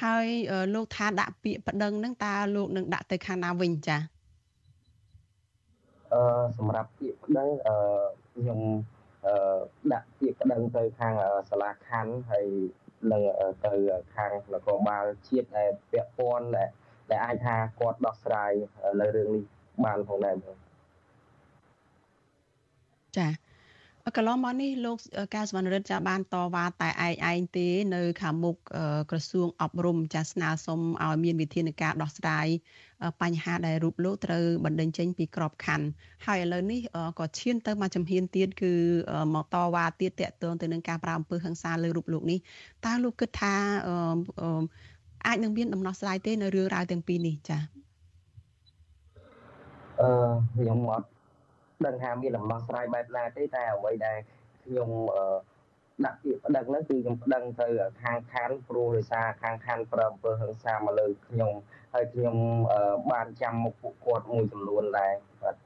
[0.03, 0.27] ហើយ
[0.75, 3.99] លោកថាដាក់ពាក្យប្តឹងហ្នឹងតើលោកនឹងដាក់ទៅខាងណាវិញចា
[6.13, 6.23] អឺ
[6.59, 7.77] សម្រាប់ពាក្យប្តឹងអឺ
[8.33, 8.61] ខ្ញុំ
[9.27, 9.59] អឺ
[9.93, 11.15] ដាក់ពាក្យប្តឹងទៅខាង
[11.51, 12.47] សាលាខណ្ឌហើយ
[13.13, 13.23] នឹង
[13.67, 13.73] ទៅ
[14.15, 16.69] ខាងនគរបាលជាតិដែលពាក់ព័ន្ធដែល
[17.11, 18.53] ដែលអាចថាគាត់ដោះស្រាយ
[19.01, 19.45] នៅរឿងនេះ
[19.85, 20.37] បានផងដែរ
[23.19, 23.29] ចា
[24.15, 24.97] កន្លងមកនេះលោក
[25.35, 28.57] កៅសវណ្ណរិទ្ធចាបានតវ៉ាតែឯងឯងទេនៅខាងមុខ
[29.11, 32.47] ក្រសួងអប់រំចាស្នើសុំឲ្យមានវិធានការដោះស្រាយ
[33.23, 35.87] បញ្ហាដែលរូបលោកត្រូវបណ្ដឹងចេញពីក្របខ័ណ្ឌ
[36.27, 36.81] ហើយឥឡូវនេះ
[37.19, 38.73] ក៏ឈានទៅមកជំហានទៀតគឺ
[39.35, 42.39] មកតវ៉ាទៀតតកតងទៅនឹងការប្រើអំពើហិង្សាលើរូបលោកនេះ
[42.87, 43.55] តើលោកគិតថា
[45.27, 47.59] អាចនឹងមានដំណោះស្រាយទេនៅរឿងរ៉ាវទាំងពីរនេះចា
[50.01, 50.09] អឺ
[50.57, 51.16] ខ្ញុំអត់
[51.85, 54.19] ដឹងថាមានដំណោះស្រាយបែបណាទេតែអ្វីដែល
[54.65, 54.91] ខ្ញុំ
[56.05, 57.69] ដាក់ពាក្យប្តឹងហ្នឹងគឺខ្ញុំប្តឹងទៅ
[58.03, 61.53] ខាងខណ្ឌព្រោះដោយសារខាងខណ្ឌប្រអំពើហិង្សាមកលើខ្ញុំ
[61.95, 62.37] ហើយខ្ញុំ
[63.13, 65.13] បានចាំមុខពួកគាត់មួយចំនួនដែរ
[65.43, 65.57] បាទ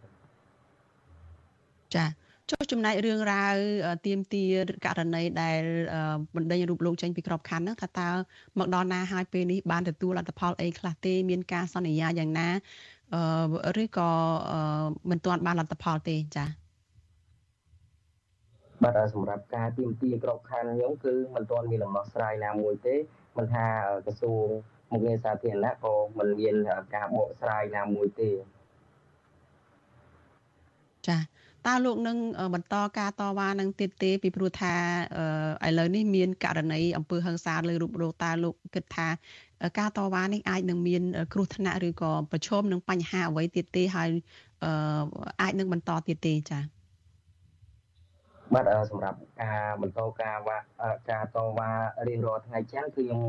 [1.94, 2.06] ចា
[2.50, 3.54] ចុះចំណែករឿងរ៉ាវ
[4.06, 4.44] ទៀមទា
[4.84, 5.60] ករណីដែល
[6.36, 8.10] បណ្ដេញរូបលោកចេញពីក្របខ័ណ្ឌហ្នឹងថាតើ
[8.58, 12.48] មកដល់ណាហើយពេលនេះបានទទួលលទ្ធផលអីខ្លះទេមានការសន្យាយ៉ាងណា
[13.82, 14.10] ឬក៏
[15.10, 16.48] មិនទាន់បានលទ្ធផលទេចា៎
[18.82, 22.96] បាទសម្រាប់ការទៀមទាក្របខ័ណ្ឌខ្ញុំគឺមិនទាន់មានដំណោះស្រាយណាមួយទេ
[23.38, 23.66] មិនថា
[24.06, 24.46] ក្រសួង
[24.90, 26.54] មុខងារសាធារណៈក៏មិនមាន
[26.94, 28.30] ការបកស្រាយណាមួយទេ
[31.08, 31.20] ចា៎
[31.66, 32.18] តើលោកនឹង
[32.54, 34.74] បន្តការតវ៉ានឹងទៀតទេពីព្រោះថា
[35.66, 39.08] ឥឡូវនេះមានករណីអំពើហិង្សាលើរូបលោកតើលោកគិតថា
[39.78, 44.08] ការតវ៉ានេះអាចនឹងមានគ្រោះថ្នាក់ឬក៏ប្រឈមនឹងបញ្ហាអ្វីទៀតទេហើយ
[45.40, 46.62] អាចនឹងបន្តទៀតទេចា៎
[48.54, 50.36] បាទសម្រាប់ការបន្តការ
[51.10, 51.70] ការតវ៉ា
[52.08, 53.20] រៀងរាល់ថ្ងៃច័ន្ទគឺខ្ញុំ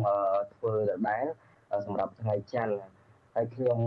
[0.53, 1.25] ធ្វើដដែល
[1.85, 2.73] សម្រាប់ថ្ងៃច័ន្ទ
[3.35, 3.79] ហើយខ្ញុំ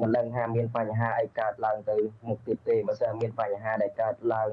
[0.00, 1.96] មិនដឹងថាមានបញ្ហាអីកើតឡើងទៅ
[2.28, 4.48] មុខទៀតទេបើសិនមានបញ្ហាដែលកើតឡើង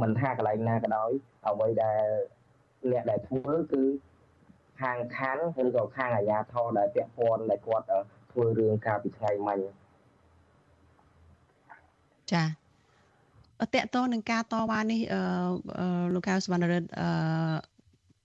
[0.00, 1.10] មិនថាកន្លែងណាក៏ដោយ
[1.48, 2.06] អ្វីដែល
[2.90, 3.82] អ្នកដែលធ្វើគឺ
[4.82, 7.86] ខាងខណ្ឌឬក៏ខាងអាជ្ញាធរដែលពាក់ព័ន្ធដែលគាត់
[8.32, 9.58] ធ្វើរឿងកាលពីថ្ងៃមិញ
[12.32, 12.44] ចា
[13.74, 17.08] តកតងនឹងការតវ៉ានេះអឺលោកកៅសវណ្ណរិទ្ធអឺ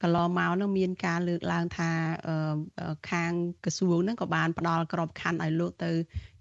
[0.04, 1.92] កន្លងមកនឹងមានការលើកឡើងថា
[3.12, 3.32] ខាង
[3.66, 5.92] ក្រសួងហ្នឹងក៏បានផ្ដល់ក្របខ័ណ្ឌឲ្យលោកទៅ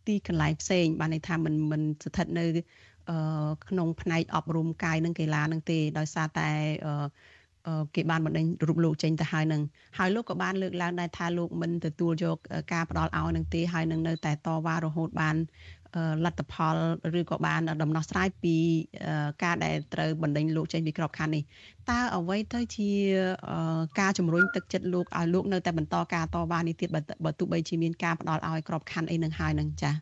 [0.07, 2.47] ទីកន្លែងផ្សេង បានន័យថាមិនមិនស្ថិតនៅ
[3.69, 6.51] ក្នុងផ្នែកអប់រំកាយនិងកីឡានឹងទេដោយសារតែ
[7.95, 9.63] គេបានបណ្ដេញរូបលោកចេញទៅហើយនឹង
[9.99, 12.37] ហើយលោកក៏បានលើកឡើងដែរថាលោកមិនទទួលយក
[12.73, 15.37] ការផ្ដល់ឲ្យនឹងទេហើយនឹងនៅតែតវ៉ារហូតបាន
[16.25, 16.77] លទ្ធផល
[17.19, 18.57] ឬក៏បានដំណោះស្រាយពី
[19.45, 21.43] ការដែលត្រូវបណ្ដេញលោកចេញពីក្របខ័ណ្ឌនេះ
[21.91, 22.91] តើអ្វីទៅជា
[24.01, 26.89] ការជំរុញទឹកចិត្តលោកឲ្យលោកនៅតែបន្តការតវ៉ានេះទៀត
[27.25, 29.95] បើទោះបីជាមានការផ្ដល់ឲ្យក្របខ័ណ្ឌអីនឹងហើយនឹងចា៎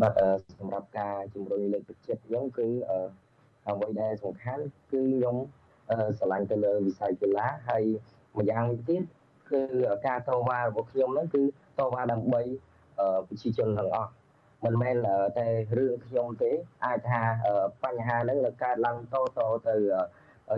[0.00, 0.14] បាទ
[0.58, 2.66] សម្រាប់ការជំរុញលើកទឹកចិត្តខ្ញុំគឺ
[3.68, 5.36] អ្វីដែលសំខាន់គឺខ្ញុំ
[6.18, 7.84] ស្រឡាញ់ទៅលើវិស័យកីឡាហើយ
[8.38, 9.02] ម្យ៉ាងវិញទៀត
[9.50, 9.62] គឺ
[10.06, 11.42] ការតវ៉ារបស់ខ្ញុំហ្នឹងគឺ
[11.78, 12.42] តវ៉ាដើម្បី
[13.28, 14.10] ប្រជាជនទាំងអស់
[14.64, 14.96] មិនមែន
[15.38, 15.46] តែ
[15.78, 16.50] រឿងខ្ញុំទេ
[16.84, 17.22] អាចថា
[17.84, 19.74] បញ្ហាហ្នឹងនឹងកើតឡើងតតទៅ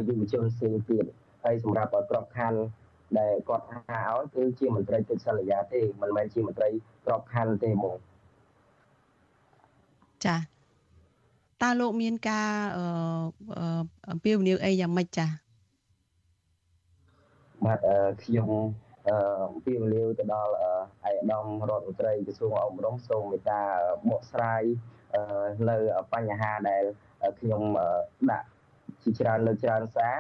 [0.08, 1.04] យុវជនផ្សេងទៀត
[1.44, 2.60] ហើយសម្រាប់ក្របខ័ណ្ឌ
[3.18, 6.68] ដែលគាត់ហៅឲ្យគឺជាមន្ត្រីកិច្ចសន្យាទេមិនមែនជាមន្ត្រី
[7.06, 7.96] ក្របខ័ណ្ឌទេហ្មង
[10.24, 10.36] ចា
[11.62, 12.51] តើលោកមានការ
[14.11, 15.27] អំពាវនាវអីយ៉ាងម៉េចចា
[17.64, 17.81] បាទ
[18.22, 18.48] ខ្ញុំ
[19.53, 20.64] អំពាវនាវទៅដល់ឯ
[21.05, 23.62] កឧត្តមរដ្ឋមន្ត្រីក្រសួងអប់រំសូមមេត្តា
[24.11, 24.62] បកស្រាយ
[25.68, 25.77] នៅ
[26.12, 26.85] បញ្ហាដែល
[27.40, 27.62] ខ្ញុំ
[28.31, 28.46] ដាក់
[29.03, 30.16] ជាច្រើនលើច្រើនសារ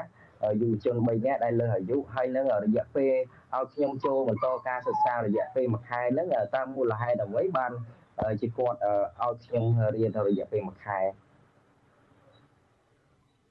[0.60, 3.12] យុវជន3នាក់ដែលលើសអាយុហើយនឹងរយៈពេល
[3.54, 7.72] ឲ្យខ្ញុំចូលបន្តការសិក្សារយៈពេល1ខែហ្នឹងតាមមូលហេតុអ្វីបាន
[8.40, 8.78] ជាគាត់
[9.22, 11.00] ឲ្យខ្ញុំរៀនរយៈពេល1ខែ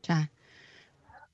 [0.10, 0.24] ចា៎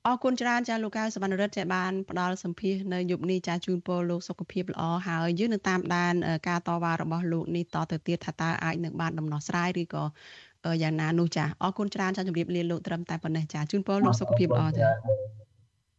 [0.06, 6.14] អរគុណច្រើនចាលោកកៅសវណ្ណរិទ្ធចាបានផ្ដល់សម្ភារនៅយប់នេះចាជូនពរលោកសុខភាពល្អហើយយើងនឹងតាមដាន
[6.48, 10.04] ការតវ៉ារបស់លោកនេះតទៅទៀតថាតើអាចនឹងបានដំណោះស្រាយឬក៏
[10.82, 14.88] យ៉ាងណានោះចាអរគុណច្រើនចាជម្រាបលាលោកត្រឹមតែប៉ុណ្ណេះចាជូនពរលោកសុខភាពល្អចា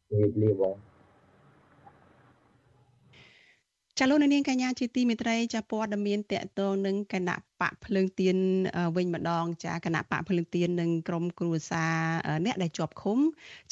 [0.10, 0.76] ជម្រាបលាបង
[3.98, 8.38] ចាលោកនាងកញ្ញាជាទីមេត្រីចាព័ត៌មានតកតងនឹងគណៈ បកភ្លើងទៀន
[8.96, 11.96] វិញម្ដង ចាគណៈបកភ្លើងទៀននិងក្រមគ្រួសារ
[12.46, 13.20] អ្នកដែលជាប់ឃុំ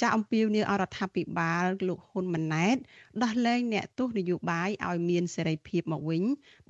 [0.01, 2.77] ចាអំពាវនាវអរដ្ឋាភិបាលលោកហ៊ុនម៉ាណែត
[3.23, 6.23] ដោះលែងអ្នកទោសនយោបាយឲ្យមានសេរីភាពមកវិញ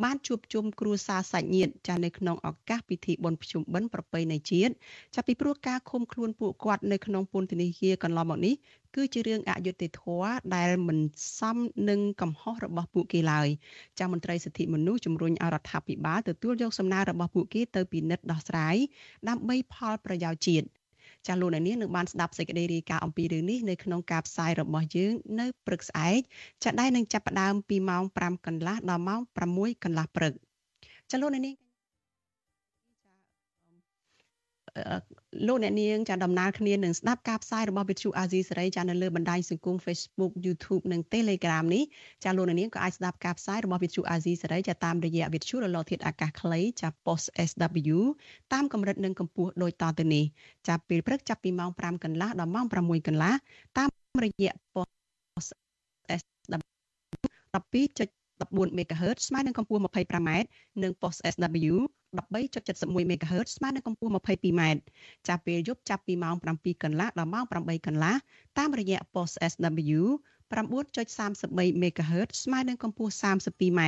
[0.04, 4.74] បានជួបជុំគ្រួសារសាច់ញាតិចានៅក្នុងឱកាសពិធីបុណ្យភ្ជុំបិណ្ឌប្រពៃណីជាតិ
[5.16, 8.56] ចាពីព្រោះការឃុំខ្លួនពួកគាត់នៅក្នុងពន្ធនាគារកន្លងមកនេះ
[8.96, 11.00] គឺជារឿងអយុត្តិធម៌ដែលមិន
[11.38, 11.58] សម
[11.90, 13.48] នឹងកំហុសរបស់ពួកគេឡើយ
[14.00, 18.76] ចាមន្ត្រីសិទ្ធិមនុស្សជំរុញឲ្យរដ្ឋាភិបាលទទួលយកសំណើរបស់ពួកគេទៅពិនិត្យដោះស្រាយ
[19.30, 20.68] ដើម្បីផលប្រយោជន៍ជាតិ
[21.28, 26.20] ចាលោកអ្នកនាងនឹងបានស្ដាប់សេចក្តីរាយការណ៍អំពីរឿងនេះនៅក្នុងការផ្សាយរបស់យើងនៅព្រឹកស្អែក
[26.64, 30.34] ចាដែលនឹងចាប់ផ្ដើមពីម៉ោង5កន្លះដល់ម៉ោង6កន្លះព្រឹក
[31.12, 31.56] ចាលោកអ្នកនាង
[35.46, 41.84] លោកអ្នកនាងចាដំណើរគ្នានឹងស្ដាប់ការផ្សាយរបស់វិទ្យុអាស៊ីសេរីចានៅលើបណ្ដាញសង្គម Facebook YouTube និង Telegram នេះ
[42.24, 47.98] ចាលោកអ្នកនាងក៏អាចស្ដាប់ការផ្សាយរបស់វិទ្យុអាស៊ីសេរីចាតាមរយៈវិទ្យុរលកធាតុអាកាសខ្លីចា Post SW
[48.54, 50.26] តាមកម្រិតនិងកម្ពស់ដូចតទៅនេះ
[50.68, 53.34] ចាពេលព្រឹកចាប់ពីម៉ោង5កន្លះដល់ម៉ោង6កន្លះ
[53.78, 53.90] តាម
[54.24, 55.50] រយៈ Post
[56.20, 56.60] SW
[57.54, 60.30] 12.14 MHz ស្មើនឹងកម្ពស់ 25m
[60.84, 61.76] និង Post SW
[62.16, 64.62] 13.71 MHz ស្មើនឹងកម្ពស់ 22m
[65.28, 68.16] ចាប់ពេលយប់ចាប់ពីម៉ោង7កន្លះដល់ម៉ោង8កន្លះ
[68.58, 70.02] តាមរយៈ Post SW
[70.52, 73.82] 9.33 MHz ស្មើនឹងកម្ពស់ 32m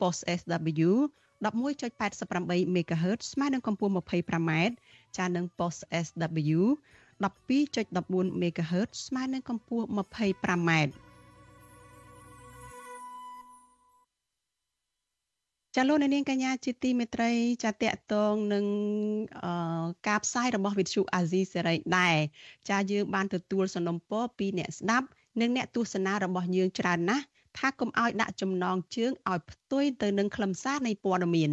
[0.00, 0.90] Post SW
[1.44, 4.50] 11.88 MHz ស្មើនឹងកម្ពស់ 25m
[5.16, 6.60] ចានឹង Post SW
[7.22, 10.72] 12.14 MHz ស្មើនឹងកម្ពស់ 25m
[15.76, 17.30] ចាលោកនាងកញ្ញាជាទីមេត្រី
[17.64, 18.64] ចាតកតងនឹង
[20.08, 22.16] ការផ្សាយរបស់វិទ្យុអាស៊ីសេរីដែរ
[22.70, 25.06] ចាយើងបានទទួលសំណុំពរពីអ្នកស្ដាប់
[25.40, 27.24] និងអ្នកទស្សនារបស់យើងច្រើនណាស់
[27.58, 31.50] ថាកុំឲ្យដាក់ចំណងជើងឲ្យផ្ទុយទៅនឹងខ្លឹមសារនៃព័ត៌មាន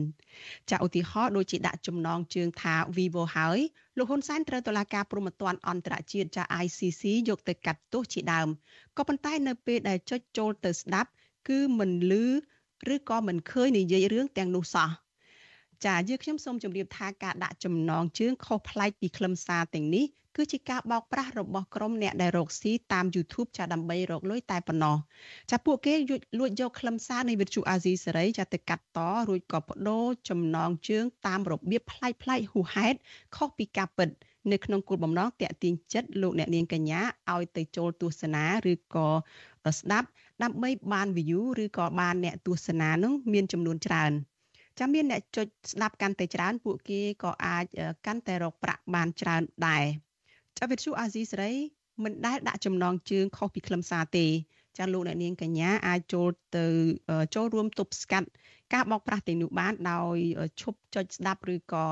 [0.71, 3.59] ចាឧទាហរណ៍ដូចជាដាក់ចំណងជើងថា Vivo ហើយ
[3.97, 8.47] លោកហ៊ុនសែនត្រូវតុលាការព្រហ្មទណ្ឌអន្តរជាតិចា ICC យកទៅកាត់ទោសជាដើម
[8.97, 11.09] ក៏ប៉ុន្តែនៅពេលដែលចុចចូលទៅស្ដាប់
[11.49, 12.25] គឺមិនលឺ
[12.93, 14.89] ឬក៏មិនឃើញនិយាយរឿងទាំងនោះសោះ
[15.85, 24.97] ចាយើងខ្ញុំសូមជម្រាបថាការដាក់ចំណងជើងខុសប្លែកពីខ្លឹមសារទាំងនេះគឺជាការបោកប្រាស់របស់ក្រុមអ្នកដែលរកស៊ីតាម YouTube ចាដើម្បីរកលុយតែប៉ុណ្ណោះ
[25.51, 25.93] ចាពួកគេ
[26.39, 32.97] លួចយកខ្លឹមសារនៃវិទ្យុអាស៊ីសេរីចាទៅកាត់តរួចក៏បដូរចំណងជើង តាមរបៀបប្លែកប្លែកហួហេតុ
[33.35, 34.09] ខុសពីការពិត
[34.51, 37.01] នៅក្នុងគោលបំណងតាក់ទាញចិត្តលោកអ្នកនាងកញ្ញា
[37.33, 39.07] ឲ្យទៅចូលទស្សនាឬក៏
[39.79, 40.07] ស្ដាប់
[40.43, 44.11] ដើម្បីបាន view ឬក៏បានអ្នកទស្សនានោះមានចំនួនច្រើន
[44.79, 47.65] ចាំមានអ្នកចុចស្ដាប់កាន់តែច្រើន ពួកគេក៏អាច
[48.05, 49.83] កាន់តែរកប្រាក់បានច្រើនដែរ
[50.57, 51.53] ចាវិទ្យុអាស៊ីសេរី
[52.03, 54.27] មិនដែលដាក់ចំណងជើងខុសពីខ្លឹមសារទេ
[54.77, 56.65] ចាលោកអ្នកនាងកញ្ញាអាចចូលទៅ
[57.35, 58.27] ចូលរួមទប់ស្កាត់
[58.73, 60.17] ការបោកប្រាស់ទាំងនោះបានដោយ
[60.61, 61.85] ឈប់ចុចស្ដាប់ឬក៏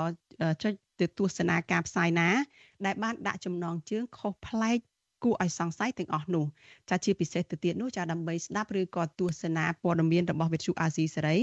[0.64, 2.30] ចុចទៅទស្សនាការផ្សាយណា
[2.86, 4.78] ដែលបានដាក់ចំណងជើងខុសប្លែក
[5.24, 6.46] គួរឲ្យសង្ស័យទាំងអស់នោះ
[6.90, 11.38] ចាជាពិសេសទៅទៀតនោះចាដើម្បីស្ដាប់ឬក៏ទស្សនាព័ត៌មានរបស់វិទ្យុអាស៊ីសេរី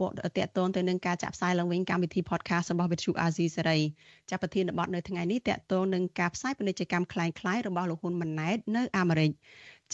[0.00, 3.78] បកតកតងទៅនឹងការចាក់ផ្សាយឡើងវិញកម្មវិធី podcast របស់ Vithu Azizi សេរី
[4.30, 9.30] ចាប្រធានបទនៅថ្ងៃនេះតកតងនឹងការផ្សាយពាណិជ្ជកម្មคล้ายៗរបស់លោកហ៊ុនម៉ាណែតនៅអាមេរិក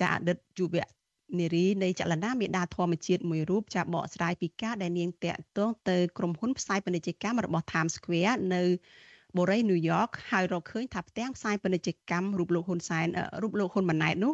[0.01, 0.75] ចាអតីតយុវ
[1.41, 8.63] នារីនៃចលនាមេដាធម្មជាតិមួយរូបចាបកស្រាយពីការដែលនាងតាក់ទងទៅក្រុមហ៊ុនផ្សាយពាណិជ្ជកម្មរបស់ Times Square នៅ
[9.37, 13.07] បូរីញូវយ៉កហើយរកឃើញថាផ្ទាំងផ្សាយពាណិជ្ជកម្មរូបលោកហ៊ុនសែន
[13.43, 14.33] រូបលោកហ៊ុនម៉ាណែតនោះ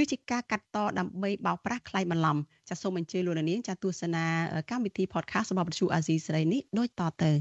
[0.02, 2.36] ឺជាការកាត់តដើម្បីបោកប្រាស់ខ្លាយបន្លំ
[2.68, 4.24] ចាសសូមអញ្ជើញលោកនាងចាទស្សនា
[4.70, 7.32] កម្មវិធី podcast របស់វិទ្យុអាស៊ីសេរីនេះដូចតទៅ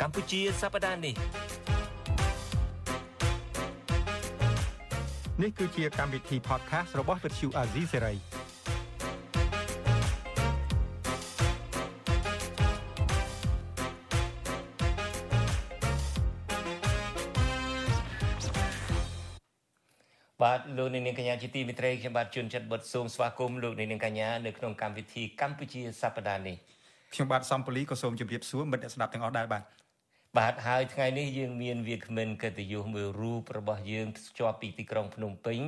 [0.00, 1.14] កម្ពុជាសប្តាហ៍នេះ
[5.42, 8.37] នេះគឺជាកម្មវិធី podcast របស់វិទ្យុអាស៊ីសេរី
[20.42, 26.56] បាទលោកនាងកញ្ញាជាទីមេត្រីខ្ញុំបាទជួនចិត្តបុតសូមស្វាគមន៍លោកនាងកញ្ញានៅក្នុងកម្មវិធីកម្ពុជាសប្តាហ៍នេះ
[27.14, 29.62] ខ្ញុំបាទសំពូលីក៏សូមជម្រាបសួរមិត្តអ្នកស្ដាប់ទាំងអស់ដែរបាទ
[30.38, 34.06] បាទហើយថ្ងៃនេះយើងមានវាគ្មិនកិត្តិយសមួយរូបរបស់យើង
[34.38, 35.58] ជាប់ពីទីក្រុងភ្នំពេញ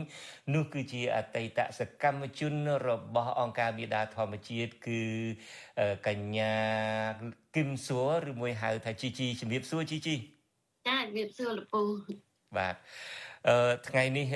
[0.54, 2.54] នោះគឺជាអតីតសកម្មជន
[2.88, 5.02] របស់អង្គការមេដាធម្មជាតិគឺ
[6.08, 6.54] កញ្ញា
[7.56, 10.14] គឹមសួរឬមួយហៅថាជីជីជំរាបសួរជីជី
[10.88, 11.82] ចាជំរាបសួរលោកពូ
[12.58, 12.76] បាទ
[13.88, 14.26] ថ្ងៃនេះ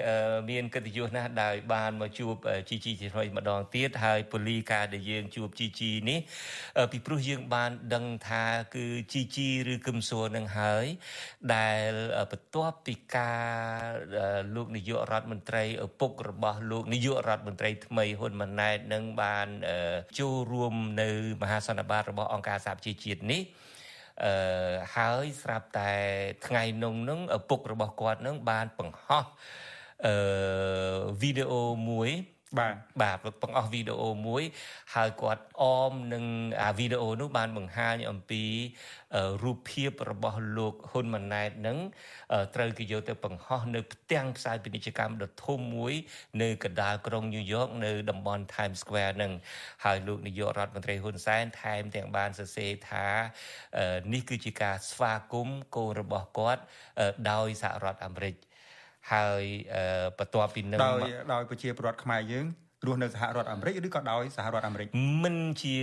[0.50, 2.34] មានកិត្តិយសណាស់ដែលបានមកជួប
[2.68, 6.18] ជីជីជាថ្មីម្ដងទៀតហើយពូលីការដែលយើងជួបជីជីនេះ
[6.92, 10.86] ពីព្រោះយើងបានដឹងថាគឺជីជីឬគឹមសួរនឹងហើយ
[11.54, 11.90] ដែល
[12.30, 13.42] បន្ទាប់ពីការ
[14.54, 19.48] លោកនាយករដ្ឋមន្ត្រីឪពុករបស់លោកនាយករដ្ឋមន្ត្រីថ្មីហ៊ុនម៉ាណែតនឹងបាន
[20.18, 21.10] ចូលរួមនៅ
[21.42, 23.42] មហាសន្និបាតរបស់អង្គការសហប្រជាជាតិនេះ
[24.22, 24.32] អឺ
[24.94, 25.92] ហើយស្រាប់តែ
[26.46, 29.24] ថ្ងៃនោះនឹងឪពុករបស់គាត់នឹងបានបង្ហោះ
[30.06, 30.14] អឺ
[31.20, 32.10] វីដេអូមួយ
[32.58, 34.42] បាទបាទបង្អស់វីដេអូមួយ
[34.94, 36.24] ហើយគាត់អមនឹង
[36.64, 38.44] អាវីដេអូនោះបានបង្ហាញអំពី
[39.42, 41.78] រូបភាពរបស់លោកហ៊ុនម៉ាណែតនឹង
[42.54, 45.94] ត្រូវគេយកទៅបង្ហោះនៅផ្ទាំងផ្សាយពាណិជ្ជកម្មដ៏ធំមួយ
[46.42, 49.32] នៅកណ្ដាលក្រុងញូវយ៉កនៅតំបន់ Times Square នឹង
[49.84, 53.06] ហើយលោកនាយករដ្ឋមន្ត្រីហ៊ុនសែនថែមទាំងបានសរសេរថា
[54.12, 56.62] នេះគឺជាការស្វាគមន៍កូនរបស់គាត់
[57.30, 58.36] ដោយសហរដ្ឋអាមេរិក
[59.12, 59.44] ហើយ
[60.18, 61.00] បន្ទាប់ពីនឹងដោយ
[61.32, 62.46] ដោយប្រជាពលរដ្ឋខ្មែរយើង
[62.86, 64.86] រស់នៅសហរដ្ឋអាមេរិកឬក៏ដោយសហរដ្ឋអាមេរិក
[65.24, 65.76] មិនជា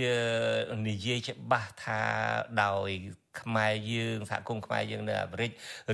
[0.88, 2.02] និយាយច្បាស់ថា
[2.64, 2.90] ដោយ
[3.40, 5.50] ខ្មែរយើងសហគមន៍ខ្មែរយើងនៅអាមេរិក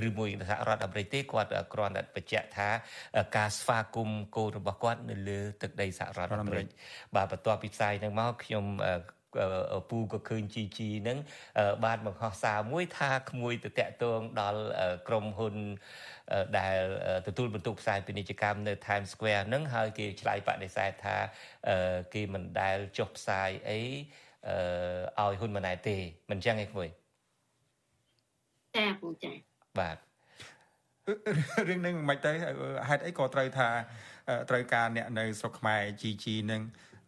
[0.07, 2.69] ឬមួយសហរដ្ឋអាមេរិកទេគាត់គ្រាន់តែបញ្ជាក់ថា
[3.37, 6.67] ការស្វាគមន៍កូនរបស់គាត់នៅលើទឹកដីសហរដ្ឋអាមេរិក
[7.15, 8.65] បាទបន្ទាប់ពីផ្សាយនឹងមកខ្ញុំ
[9.89, 11.17] ពូក៏ឃើញ GG ហ្នឹង
[11.85, 14.61] បានបង្ហោះសារមួយថាក្មួយទៅតាក់ទងដល់
[15.07, 15.55] ក្រុមហ៊ុន
[16.57, 16.79] ដែល
[17.27, 21.17] ទទួលបន្ទុកផ្សាយពាណិជ្ជកម្មនៅ Times Square ហ្នឹងហើយគេឆ្លើយបដិសេធថា
[22.13, 25.97] គេមិនដែលចុះផ្សាយអីឲ្យហ៊ុនម៉ាណែតទេ
[26.29, 26.87] មិនចឹងឯងក្មួយ
[28.75, 29.31] ចាពូចា
[29.79, 29.97] បាទ
[31.69, 32.31] រឿងហ្នឹងមិនទៅ
[32.89, 33.69] ហេតុអីក៏ត្រូវថា
[34.49, 36.61] ត្រូវការអ្នកនៅស្រុកខ្មែរ GG នឹង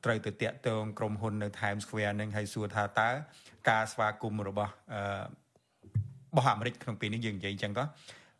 [0.06, 3.10] ត្រូវទៅតាក់ទងក្រុមហ៊ុននៅ Times Square នឹងហើយសួរថាតើ
[3.70, 5.02] ការស្វាគមន៍របស់អឺ
[6.32, 7.84] របស់អាមេរិកក្នុងពេលនេះយើងនិយាយអញ្ចឹងទៅ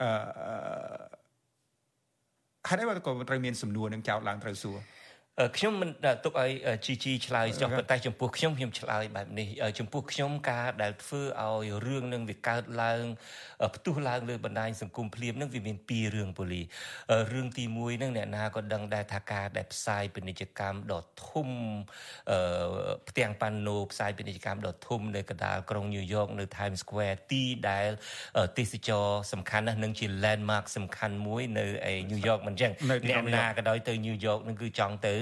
[0.02, 0.10] អឺ
[2.70, 4.78] ហេតុអីបើក៏ត្រូវមានសំណួរនឹងចោតឡើងត្រូវសួរ
[5.58, 5.90] ខ្ញុំមិន
[6.24, 6.52] ទុកឲ្យ
[6.86, 9.48] GG ឆ្លើយចុះប៉ុន្តែចំពោះខ្ញុំខ្ញុំឆ្លើយបែបនេះ
[9.80, 13.04] ចំពោះខ្ញុំការដែលធ្វើឲ្យរឿងនឹងវាកើតឡើង
[13.76, 16.62] ផ្ទុះឡើងលើបណ្ដាញសង្គមភ្លាមនឹងវាមានពីររឿងពូលី
[17.34, 21.48] រឿងទី1នឹងអ្នកណាក៏ដឹងដែរថាការដែលផ្សាយពាណិជ្ជកម្មដ៏ធំ
[23.10, 27.90] ផ្ទាំងប៉ាណូផ្សាយពាណិជ្ជកម្មដ៏ធំនៅកណ្ដាលក្រុងញូវយ៉កនៅ Times Square ទីដែល
[28.58, 32.72] ទេសចរសំខាន់ណាស់នឹងជា landmark សំខាន់មួយនៅឯញូវយ៉កមិនចឹង
[33.10, 35.16] អ្នកណាក៏ដោយទៅញូវយ៉កនឹងគឺចង់ទៅ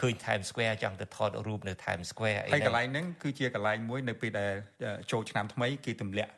[0.00, 4.52] ឃើញ Times Square ចង់ទៅថតរូបនៅ Times Square អីហើយកន្លែងហ្នឹងគឺជាកន្លែងមួយនៅពេលដែល
[5.12, 6.32] ចូលឆ្នាំថ្មីគេទម្លាក់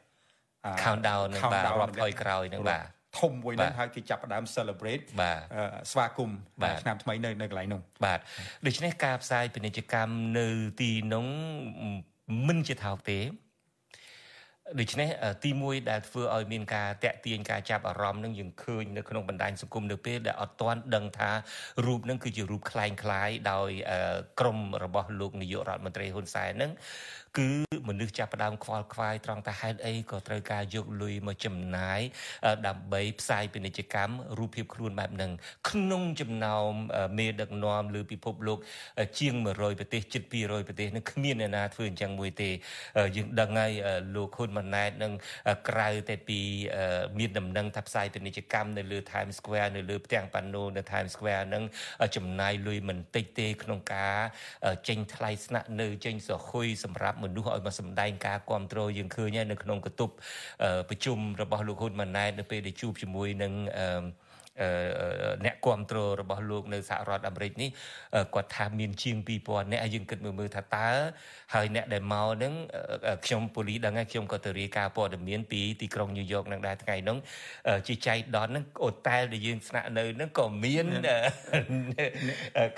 [0.83, 2.85] countdown នឹងបាទរាប់ឲ្យក្រោយនឹងបាទ
[3.21, 5.40] ធំមួយហ្នឹងហើយគេចាប់ផ្ដើម celebrate បាទ
[5.92, 6.38] ស្វាគមន៍
[6.83, 8.18] ឆ្នាំថ្មីនៅនៅកន្លែងនោះបាទ
[8.66, 10.49] ដូច្នេះការផ្សាយពាណិជ្ជកម្មនៅ
[10.81, 11.27] ទីនោះ
[12.49, 13.18] មិនជាថោកទេ
[14.80, 15.10] ដូច្នេះ
[15.43, 21.32] ទី1ដែលធ្វើឲ្យមានការតាក់ទាញការចាប់អារម្មណ៍នឹងយើងឃើញនៅក្នុងបណ្ដាញសង្គមនៅពេលដែលអត់ទាន់ដឹងថា
[21.86, 23.69] រូបនឹងគឺជារូបคล้ายคล้ายដោយ
[24.39, 26.71] ក្រមរបស់លោកនាយករដ្ឋមន្ត្រីហ៊ុនសែននឹង
[27.37, 27.51] គឺ
[27.88, 32.01] មនុស្សចាប់ផ្ដើមខ្វល់ខ្វាយត្រង់ថាហេតុអីក៏ត្រូវការយកលុយមកចំណាយ
[32.67, 35.33] ដើម្បីផ្សាយពាណិជ្ជកម្មរូបភាពខ្លួនបែបហ្នឹង
[35.71, 36.71] ក្នុងចំណោម
[37.19, 38.59] មេដឹកនាំឬពិភពលោក
[39.19, 42.51] ជាង100ប្រទេសជិត200ប្រទេសនឹងគ្មានអ្នកណាធ្វើអញ្ចឹងមួយទេ
[43.17, 43.73] យើងដឹងហើយ
[44.14, 45.12] លោកហ៊ុនម៉ាណែតនឹង
[45.69, 46.41] ក្រៅតែពី
[47.19, 51.64] មានដំណឹងថាផ្សាយពាណិជ្ជកម្មនៅលើ Times Square នៅលើផ្ទាំងប៉ាណូនៅ Times Square នឹង
[52.17, 54.17] ចំណាយលុយមិនតិចទេក្នុងការ
[54.88, 60.11] ចេញថ្លៃស្នាក់នៅចេញសហុយសម្រាប់មនុស្សឲ្យមកសម្ដែងការគ្រប់គ្រងយើងឃើញហើយនៅក្នុងកតុប
[60.88, 64.04] ប្រជុំរបស់លោកហ៊ុនម៉ាណែតនៅពេលដែលជួបជាមួយនឹងអឺ
[65.44, 67.68] អ្នកគ្រប់គ្រងរបស់លោកនៅសហរដ្ឋអាមេរិកនេះ
[68.35, 70.88] គាត់ថាមានជាង2000អ្នកហើយយើងគិតមើលមើលថាតើ
[71.55, 72.55] ហើយអ្នកដែលមកហ្នឹង
[73.25, 77.18] ខ្ញុំប៉ូលីសដឹងហើយខ្ញុំក៏ទៅរាយការណ៍ព័ត៌មានពីទីក្រុងញូវយ៉កនឹងដែរថ្ងៃហ្នឹង
[77.87, 80.87] ជាចៃដនហ្នឹងអូតែលដែលយើងស្នាក់នៅហ្នឹងក៏មាន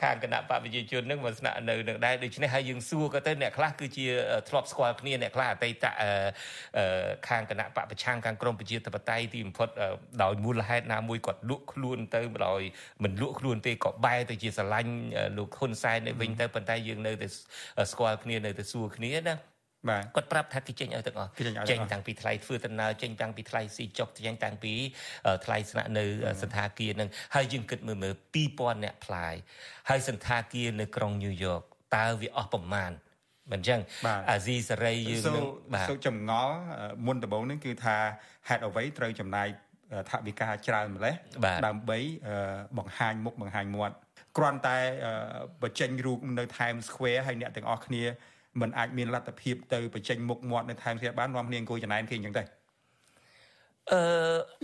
[0.03, 4.07] ខាងគណៈបព្វជិជនហ្នឹងមកស្នាក់នៅនឹងដែរដូច្នេះហើយយើងសួរក៏ទៅអ្នកខ្លះគឺជា
[4.49, 5.85] ធ្លាប់ស្គាល់គ្នាអ្នកខ្លះអតីត
[7.29, 9.69] ខាងគណៈបព្វប្រឆាំងខាងក្រមប្រជាធិបតេយ្យទីបំផុត
[10.23, 12.63] ដោយមូលហេតុណាមួយគាត់លក់ខ្លួនទៅដោយ
[13.05, 14.93] មិនលក់ខ្លួនទេក៏បែរទៅជាស្រឡាញ់
[15.39, 17.27] លោកហ៊ុនសែននៅវិញទៅប៉ុន្តែយើងនៅតែ
[17.93, 19.37] ស្គាល់គ្នានៅតែសួរគ្នាណា
[19.89, 21.31] បាទគាត់ប្រាប់ថាគេចេញឲ្យទាំងអស់
[21.71, 24.73] ចេញតាំងពីថ្លៃធ្វើដំណើរចេញតាំងពីថ្លៃស៊ីចុកចេញតាំងពី
[25.45, 26.05] ថ្លៃស្នាក់នៅ
[26.43, 28.15] សន្តាគារនឹងហើយយើងគិតមើលមើល
[28.49, 29.35] 2000អ្នកផ្លាយ
[29.91, 31.61] ហើយសន្តាគារនៅក្រុងញូវយ៉ក
[31.97, 32.93] តើវាអស់ប្រមាណ
[33.53, 33.81] មិនចឹង
[34.31, 36.55] អាស៊ីសេរីយើងនឹងបាទសូចម្ងល់
[37.07, 37.97] មុនដំបូងនឹងគឺថា
[38.49, 39.49] ហេតុអ្វីត្រូវចំណាយ
[40.11, 41.15] ថវិកាច្រើនម្លេះ
[41.67, 41.99] ដើម្បី
[42.79, 43.95] បង្ហាញមុខបង្ហាញមាត់
[44.37, 44.79] គ្រាន់តែ
[45.63, 48.03] បញ្ចេញរូបនៅ Times Square ហើយអ្នកទាំងអស់គ្នា
[48.61, 52.45] មិនអាចមានលទ្ធភាពទៅបញ្ចេញមុខមាត់នៅ Times Square បាននាំគ្នាអង្គុយចំណែនគេអញ្ចឹងទេ
[53.93, 54.03] អឺ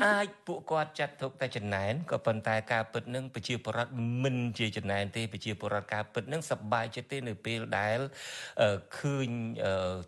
[0.05, 7.99] អាចពួកគាត់ចាត់ទុកតែចំណែនក៏ប៉ុន្តែការពិតនឹងប្រជាពលរដ្ឋមិនជាចំណែនទេប្រជាពលរដ្ឋការពិតនឹងសប្បាយចិត្តទេនៅពេលដែល
[8.99, 9.29] ឃើញ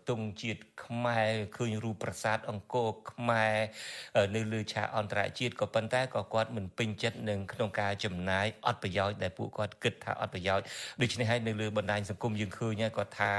[0.09, 3.55] ទង់ជាតិខ្មែរឃើញរូបប្រាសាទអង្គរខ្មែរ
[4.35, 10.65] នៅលើឆាកអន្តរជាតិក៏ប៉ុន្តែក៏គាត់មិនពេញចិត្តនឹងក្នុងការចំណាយអត់ប្រយោជន៍ដែលពួកគាត់គិតថាអត់ប្រយោជន៍
[11.01, 13.31] ដូច្នេះហើយនៅលើបណ្ដាញសង្គមយើងឃើញហើយគាត់ថា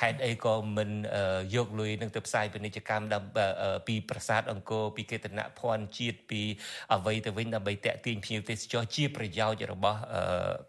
[0.00, 0.90] ហេតុអីក៏មិន
[1.54, 3.06] យកលុយនឹងទៅផ្សាយពាណិជ្ជកម្ម
[3.86, 6.42] ពីប្រាសាទអង្គរពីពីកេតនភ័ណ្ឌជាតិពី
[6.94, 9.98] អ្វីទៅវិញដើម្បីតាក់ទាញភ្ញៀវទេសចរជាប្រយោជន៍របស់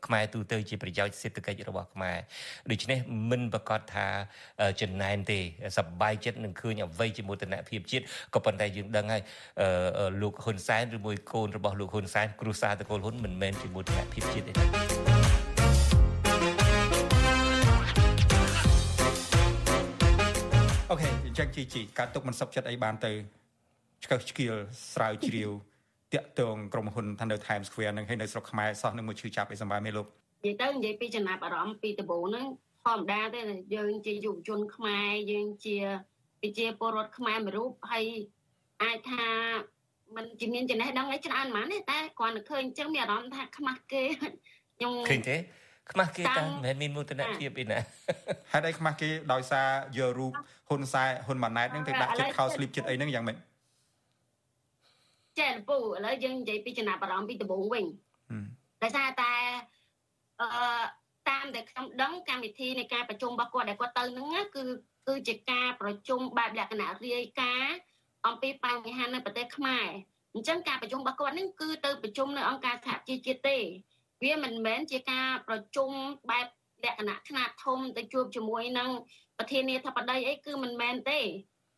[0.05, 2.17] ខ្មែរទូទៅជាប្រយោជន៍សេដ្ឋកិច្ចរបស់ខ្មែរ
[2.71, 4.07] ដូច្នេះមិនប្រកាសថា
[4.81, 5.39] ចំណែនទេ
[5.77, 8.03] សប្បាយចិត្តនឹងឃើញអ្វីជាមោទនភាពជាតិ
[8.33, 9.21] ក៏ប៉ុន្តែយើងដឹងហើយ
[10.21, 14.53] លោកហ៊ុនសែនឬមួយកូនរបស់លោកហ៊ុនសែនគ្រួសារតកូលហ៊ុនមិនមែនជាមោទនភាពជាតិទេ
[20.91, 23.11] អូខេអញ្ចឹងជីជីការទុកមិនសុខចិត្តអីបានទៅ
[24.03, 24.55] ឆ្កឹះឆ្កៀល
[24.93, 25.51] ស្រាវជ្រាវ
[26.13, 30.07] តាក់ទងក្រុមហ៊ុនថានៅ Times Square នឹងហើយនៅស្រុកខ្មែរសោះនឹងមកឈឺចាប់អីសម្រាប់មេលោក
[30.45, 32.45] និយាយទៅនិយាយពីចំណាប់អារម្មណ៍ពីដំបូងហ្នឹង
[32.85, 33.41] ធម្មតាទេ
[33.75, 35.75] យើងជាយុវជនខ្មែរយើងជា
[36.57, 38.05] ជាពលរដ្ឋខ្មែរមួយរូបហើយ
[38.83, 39.25] អាចថា
[40.15, 44.03] มันជាមានចំណេះដឹងអីច្រើនហ្មងទេតែគ្រាន់តែឃើញអញ្ចឹងមានអារម្មណ៍ថាខ្មាស់គេ
[44.75, 45.35] ខ្ញុំឃើញទេ
[45.91, 47.79] ខ្មាស់គេតាមិនមានមោទនភាពអីណា
[48.51, 50.33] ហេតុអីខ្មាស់គេដោយសារយករូប
[50.69, 53.37] ហ៊ុនសែហ៊ុនម៉ាណែតហ្នឹងទៅដាក់ចិត្តខោស្លីបចិត្តអីហ្នឹងយ៉ាងម៉េច
[55.39, 57.85] ចាពូឥឡូវយើងនិយាយពីចំណាប់អារម្មណ៍ពីដំបូងវិញ
[58.83, 59.33] ដោយសារតែ
[60.39, 60.47] អឺ
[61.29, 64.63] តាមដែលខ្ញុំដឹងកម្មវិធីនៃការប្រជុំរបស់គាត់ដែលគាត់ទៅហ្នឹងគឺ
[65.07, 67.75] គឺជាការប្រជុំបែបលក្ខណៈរាយការណ៍
[68.27, 69.87] អំពីបញ្ហានៅប្រទេសខ្មែរ
[70.33, 73.57] អញ្ចឹងការប្រជុំរបស់គាត់នេះគឺទៅប្រជុំនៅអង្គការសហជីវជាតិទេ
[74.23, 75.89] វាមិនមែនជាការប្រជុំ
[76.29, 76.45] បែប
[76.83, 78.89] លក្ខណៈខ្នាតធំទៅជួបជាមួយនឹង
[79.37, 81.19] ប្រធានាធិបតីអីគឺមិនមែនទេ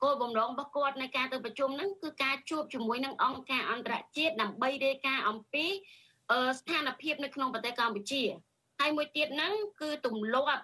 [0.04, 5.66] គោលបំណងរបស់គាត់ในការទៅប្រជុំហ្នឹងគឺការជួបជាមួយនឹងអង្គការអន្តរជាតិដើម្បីរាយការណ៍អំពី
[6.60, 8.24] ស្ថានភាពនៅក្នុងប្រទេសកម្ពុជា
[8.80, 10.64] ហើយមួយទៀតហ្នឹងគឺទម្លាប់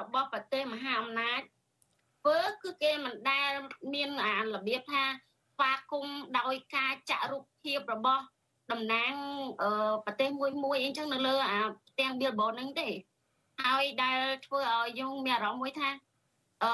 [0.00, 1.40] របស់ប្រទេសមហាអំណាច
[2.20, 3.50] ធ្វើគឺគេមិនដែល
[3.94, 8.22] មានអារបៀបថាស្វាគមន៍ដោយការចាក់រូបភាពរបស់
[8.72, 9.12] តំណាង
[10.04, 12.88] ប្រទេសមួយមួយអីចឹងនៅលើអាផ្ទាំង billboard ហ្នឹងទេ
[13.64, 15.88] ហើយដែលធ្វើឲ្យយើងមានអារម្មណ៍មួយថា
[16.64, 16.70] អឺ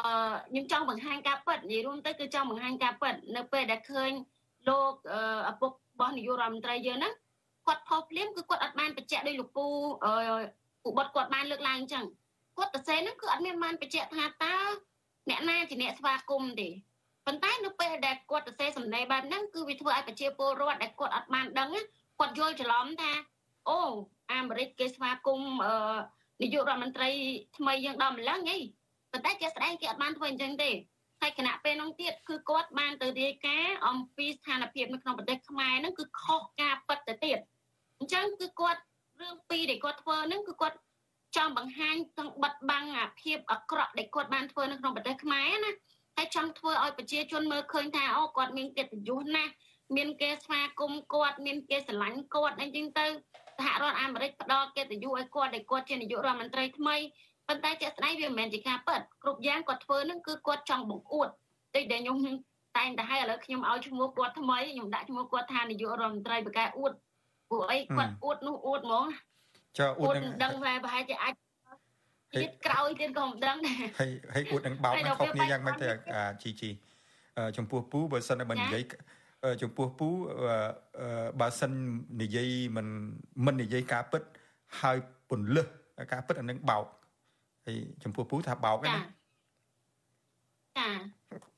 [0.51, 4.11] ខ្ញុំចង់បង្ហាញការពិតនិយាយរួមទៅគឺចង់បង្ហាញការពិតនៅពេលដែលឃើញ
[4.69, 4.93] លោក
[5.51, 7.15] ឪពុករបស់នាយករដ្ឋមន្ត្រីយើងហ្នឹង
[7.67, 9.67] គាត់ផុសភ្លាមគឺគាត់អត់បានបញ្ជាក់ដោយលោកពូ
[10.05, 10.13] អឺ
[10.89, 12.05] ឧបត្តិគាត់បានលើកឡើងអញ្ចឹង
[12.57, 14.57] គាត់ទៅសេហ្នឹងគឺអត់មានបានបញ្ជាក់ថាតើ
[15.29, 16.69] អ្នកណាជាអ្នកស្វាគមន៍ទេ
[17.27, 21.71] ប៉ុន្តែនៅពេលដែលគាត់ទៅសេសម្ដីបែបហ្នឹងគឺវាធ្វើឲ្យប្រជាពលរដ្ឋដែលគាត់អត់បានដឹង
[22.19, 23.13] គាត់យល់ច្រឡំថា
[23.69, 23.79] អូ
[24.33, 25.75] អាមេរិកគេស្វាគមន៍អឺ
[26.43, 27.09] នាយករដ្ឋមន្ត្រី
[27.57, 28.59] ថ្មីយើងដល់ម្លឹងហី
[29.13, 30.71] ប៉ុន្តែជាស្ដែងគេអត់បានធ្វើអញ្ចឹងទេ
[31.21, 37.39] ហើយគណៈពេលនោះទៀតគឺគាត់បានទៅរាយការណ៍អំពីស្ថានភាពនៅក្នុងប្រទេសខ្មែរហ្នឹងគឺខុសការពិតទៅទៀត
[37.99, 38.81] អញ្ចឹងគឺគាត់
[39.21, 40.77] រឿងពីរដែលគាត់ធ្វើហ្នឹងគឺគាត់
[41.37, 45.73] ចង់បង្ហាញទាំងបិទបាំងអាភាពអាក្រក់ដែលគាត់បានធ្វើនៅក្នុងប្រទេសខ្មែរណា
[46.17, 49.53] ហើយចង់ធ្វើឲ្យប្រជាជនមើលឃើញថាអូគាត់មានកិត្តិយសណាស់
[49.97, 53.07] មានគេស្វាគមន៍គាត់មានគេស្រឡាញ់គាត់អីចឹងទៅ
[53.59, 56.97] សហរដ្ឋអាមេរិកផ្ដល់កិត្តិយសឲ្យគាត់ដែលគាត់ជានាយករដ្ឋមន្ត្រីថ្មី
[57.51, 61.29] ប៉ុន្តែជាក់ស្ដែងវាមិនមែនជាការពិតគ្រប់យ៉ាងគាត់ធ្វើនឹងគឺគាត់ចង់បង្អួត
[61.75, 62.17] តិចដែលខ្ញុំ
[62.77, 66.93] តែងតែឲ្យឥឡូវខ្ញុំឲ្យឈ្មោះគាត់ថ្មីខ្ញុំដាក់ឈ្មោះគាត់ថានាយករដ្ឋមន្ត្រីបកែអួត
[67.51, 69.07] ពួកអីគាត់អួតនោះអួតហ្មង
[69.79, 71.33] ចុះអួតនឹងដឹងថាប្រហែលជាអាច
[72.35, 75.89] ទៀតក្រោយទៀតក៏មិនដឹងដែរហើយហើយអួតនឹងបោកនឹងខុសគ្នាយ៉ាងម៉េចទៅ
[76.43, 76.71] ជីជី
[77.57, 78.83] ចំពោះពូបើសិនតែមិននិយាយ
[79.63, 80.09] ចំពោះពូ
[81.41, 81.73] បើសិន
[82.23, 82.87] និយាយមិន
[83.47, 84.23] មិននិយាយការពិត
[84.81, 84.97] ហើយ
[85.31, 85.67] ពន្លឹះ
[86.13, 86.85] ការពិតអានឹងបោក
[87.67, 88.97] ហើយចំពោះពូថាបោកណា
[90.79, 90.91] ចា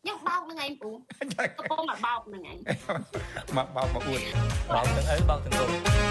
[0.00, 0.90] ខ្ញុំបោកនឹងឯងពូ
[1.59, 2.57] កំពុងមកបោកនឹងឯង
[3.57, 4.20] មកបោកមកអួត
[4.74, 6.03] បោកទាំងអីបោកទាំងគោ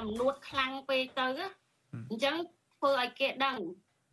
[0.00, 1.28] អំនួតខ្លាំងពេកទៅ
[2.10, 2.36] អញ្ចឹង
[2.76, 3.56] ធ្វើឲ្យគេដឹង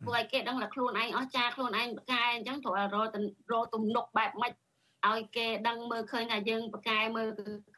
[0.04, 4.52] ធ្វើឲ្យគេដឹងថាខ្លួនឯងអស់ចាខ្លួនឯងបកែអញ្ចឹងត្រូវរករទំនុកបែបម៉េច
[5.06, 7.28] ឲ្យគេដឹងមើលឃើញថាយើងបកែមើល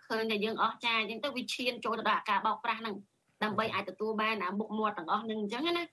[0.09, 2.97] ឃើញថាយើងអស់ចាអញ្ចឹងទៅវាឈានចូលទៅដល់ការបោកប្រាស់ហ្នឹង
[3.43, 5.84] ដើម្បីអាចទទួលបានអាមុខមាត់ទាំងអស់ហ្នឹងអញ្ចឹងណា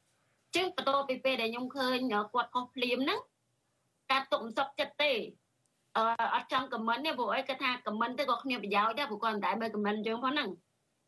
[0.55, 3.19] ចឹងបន្ទាប់ពីពេលដែលខ្ញុំឃើញគាត់ខុសភ្លាមហ្នឹង
[4.11, 5.11] ការទុកមិនសុខចិត្តទេ
[5.95, 6.03] អឺ
[6.35, 10.49] អត់ចង់ខមមិនទេព្រោះអីគាត់ថាខមមិនទៅក៏គ្មានប្រយោជន៍ដែរព្រោះគាត់មិនដែលមើលខមមិនយើងផងហ្នឹង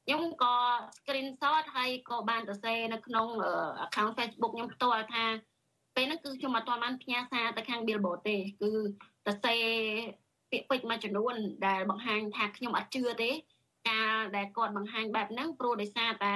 [0.06, 0.56] ខ្ញុំក៏
[0.98, 3.28] screenshot ហើយក៏បានសរសេរនៅក្នុង
[3.86, 5.26] account Facebook ខ្ញុំផ្ទាល់ថា
[5.96, 8.72] ពេលហ្នឹងគឺខ្ញុំអត់ទាន់បានផ្ញើសារទៅខាង Billboard ទេគឺ
[9.26, 9.64] សរសេរ
[10.52, 11.36] ពាក្យពេចន៍មួយចំនួន
[11.68, 13.32] ដែលបង្ហាញថាខ្ញុំអត់ជឿទេ
[13.90, 16.36] ការដែលគាត់បង្ហាញបែបហ្នឹងព្រោះដោយសារតែ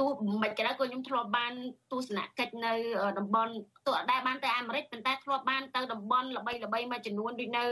[0.00, 0.10] ទោះ
[0.42, 1.52] មិនក៏ដោយក៏ខ្ញុំធ្លាប់បាន
[1.92, 2.72] ទស្សនកិច្ចនៅ
[3.18, 3.52] តំបន់
[3.86, 7.64] ទោះអត់ដែរបានទៅអាមេរិកប៉ុន្តែធ្លាប់បានទៅតំបន់ល្បីៗមួយចំនួនដូចនៅ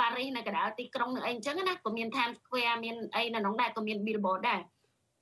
[0.00, 4.60] ប៉ារីសនៅកណ្ដាលទីក្រុងនឹងអីអញ្ចឹងណាក៏មាន Times Square មានអីនៅក្នុងដែរក៏មាន Billboard ដែរ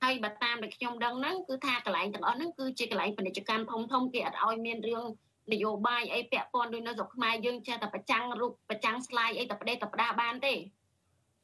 [0.03, 5.03] ហើយបើតាមដែលខ្ញុំដឹងហ្នឹងគឺថាកន្លែងទាំងអស់ហ្នឹងគឺជាកន្លែងពាណិជ្ជកម្មធំធំគេអត់ឲ្យមានរឿង
[5.51, 10.61] នយោបាយអីពាក់ព័ន្ធដូចនៅស្រុកខ្មែរយើងចេះតែប្រចាំងរូបប្រចាំង slide អីតែប្រដេតតែផ្ដាបានទេអញ្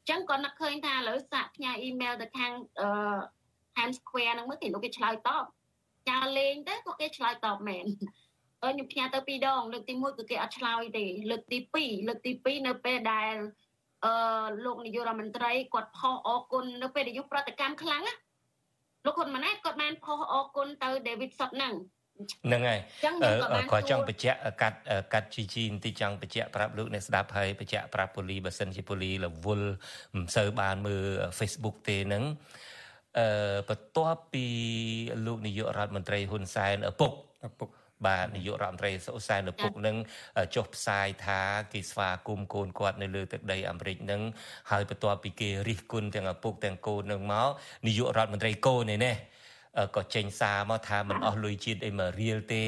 [0.10, 2.90] ចឹងក៏នឹកឃើញថាឥឡូវសាកផ្ញើអ៊ីមែលទៅខាងអឺ
[3.76, 5.44] Times Square ហ្នឹងមើលគេលោកគេឆ្លើយតប
[6.10, 7.86] ចាលេងទៅក៏គេឆ្លើយតបមែន
[8.62, 13.34] ខ្ញុំផ្ញើទៅពីរដងលើកទី1គឺគេអត់ឆ្លើយទេលើកទី2លើកទី2នៅពេលដែល
[14.06, 18.16] អឺលោកនាយករដ្ឋមន្ត្រីគាត់ផុសអរគុណនៅពេលដែលយុប្រតិកម្មខ្លាំងណា
[19.06, 21.74] លោកហ៊ុនម៉ាណែតគាត់បានផុសអរគុណទៅ David Sot ហ្នឹង
[22.46, 22.80] ហ្នឹងហើយ
[23.72, 24.80] គាត់ចង់បញ្ជាក់កាត់
[25.14, 29.74] កាត់ជីជីបន្តិចចង់បញ្ជាក់ប្រាប់លោកអ្នកស្ដាប់ហើយបញ្ជាក់ប្រាប់ពូលីបើសិនជាពូលីរវល់
[30.16, 31.04] មិនសូវបានមើល
[31.40, 32.24] Facebook ទេហ្នឹង
[33.20, 34.46] អឺបន្ទាប់ពី
[35.26, 37.12] លោកនាយករដ្ឋមន្ត្រីហ៊ុនសែនឪពុក
[37.48, 37.70] ឪពុក
[38.06, 39.96] បាទនាយករដ្ឋមន្ត្រីសុសែនឪពុកនឹង
[40.56, 41.42] ចុះផ្សាយថា
[41.74, 44.22] គេស្វាគមន៍កូនគាត់នៅលើទឹកដីអាមេរិកនឹង
[44.72, 47.50] ហើយបន្ទាប់ពីគេរិះគន់ទាំងឪពុកទាំងកូននឹងមក
[47.88, 49.16] នាយករដ្ឋមន្ត្រីកូននេះ
[49.96, 52.66] ក៏ចេញសារមកថាមិនអស់លុយជាតិអីមករៀលទេ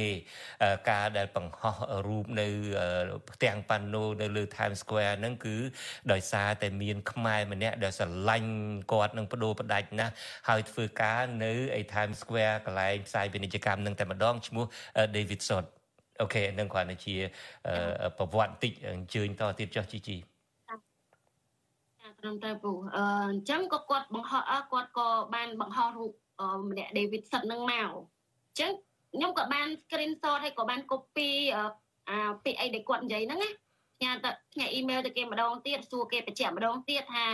[0.92, 1.76] ការដែលបង្ហោះ
[2.08, 2.48] រូបនៅ
[3.32, 5.56] ផ្ទាំងប៉ាណូនៅលើ Times Square ហ្នឹងគឺ
[6.12, 8.52] ដោយសារតែមានខ្មែរម្នាក់ដែលស្រឡាញ់
[8.92, 10.14] គាត់នឹងបដូរបដាច់ណាស់
[10.50, 14.66] ហើយធ្វើការនៅឯ Times Square កន្លែងផ្សាយពាណិជ្ជកម្មនឹងតែម្ដងឈ្មោះ
[15.16, 15.66] David Sot
[16.22, 17.16] អូខេនឹងគ្រាន់តែជា
[18.18, 20.18] ប្រវត្តិតិចអញ្ជើញតទៀតចុះជីជី
[22.20, 23.00] ត្រឹមត្រូវពូអ
[23.38, 26.12] ញ្ចឹងក៏គាត់បង្ហោះគាត់ក៏បានបង្ហោះរូប
[26.70, 28.00] ម្នាក់ David សិតនឹងមកអ
[28.54, 28.72] ញ្ចឹង
[29.14, 31.30] ខ្ញុំក៏បាន screenshot ហើយក៏បាន copy
[32.10, 33.50] អាពាក្យអីដែលគាត់និយាយហ្នឹងណា
[33.98, 37.26] ផ្ញើទៅផ្ញើ email ទៅគេម្ដងទៀតសួរគេបញ្ជាក់ម្ដងទៀតថា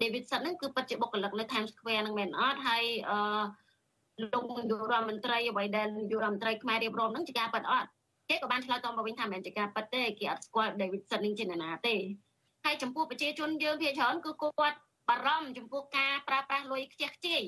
[0.00, 3.18] David សិតហ្នឹងគឺពិតជាបុគ្គលិកនៅ Times Square ហ្នឹងមែនអត់ហើយអឺ
[4.32, 7.88] លោកនាយករដ្ឋមន្ត្រីអ្វីដែលនាយករដ្ឋមន្ត្រីខ្មែររៀបរាប់ហ្នឹងជាការពិតអត់
[8.30, 11.94] គេក៏បានឆ្លើយតបមកវិញថាមិនមែនជាការពិតទេគេអត់ស្គាល់ David សិតនេះជានរណាទេ
[12.64, 14.78] ហើយចំពោះប្រជាជនយើងភាគច្រើនគឺគាត់
[15.08, 17.42] បារម្ភចំពោះការប្រើប្រាស់លុយខ្ជះខ្ជាយ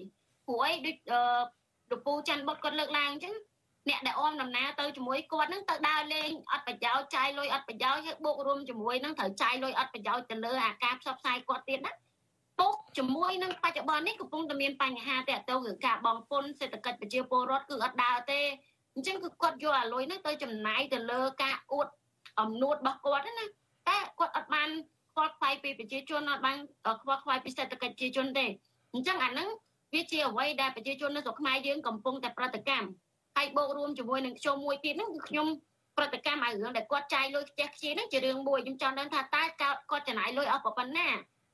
[0.48, 0.96] ព្រោះអីដូច
[1.90, 3.34] លោកពូច័ន្ទបុតគាត់លើកឡើងអញ្ចឹង
[3.88, 11.92] អ្នកដែលអមដំណើរទៅជាមួយគាត់ហ្នឹងទៅដើរលេងអត់ប្រយោជន៍ចាយលុយអត់ប្រយោជន៍ហើយបូករួមជាមួយនឹងត្រូវចាយលុយអត់ប្រយោជន៍ទៅលើអាការផ្សព្វផ្សាយគាត់ទៀតណា
[12.58, 18.40] ពុកជាមួយនឹងបច្ចុប្បន្ននេះកំពុងតែមានបញ្ហាតាក់ទងនឹងការបងពុនសេដ្ឋកិច្ចប្រជាពលរដ្ឋគឺអត់ដើរទេ
[18.94, 21.88] អញ្ចឹងគឺគាត់យកអាលុយហ្នឹងទៅចំណាយទៅលើការអួត
[22.40, 23.46] អំនួតរបស់គាត់ណា
[23.88, 24.68] តែគាត់អត់បាន
[25.14, 26.56] ខ្វល់ខ្វាយពីប្រជាជនអត់បាន
[27.02, 28.46] ខ្វល់ខ្វាយពីសេដ្ឋកិច្ចប្រជាជនទេ
[28.94, 29.48] អញ្ចឹងអាហ្នឹង
[29.94, 32.88] វាជាអ្វីដែលប្រជាជននៅស្រុកខ្មែរយើងកំពុងតែប្រតិកម្ម
[33.36, 35.46] ហើយបូករួមជាមួយនឹងខ្ញុំមួយទៀតហ្នឹងគឺខ្ញុំ
[35.98, 41.08] ប្រតិកម្មឲ្យរឿងដែលគាត់ចាយលុយខ្ជះខ្ជាយហ្នឹងជារឿងមួយខ្ញុំចង់ដឹងថាតើគាត់ចំណាយលុយអស់ប៉ុណ្ណា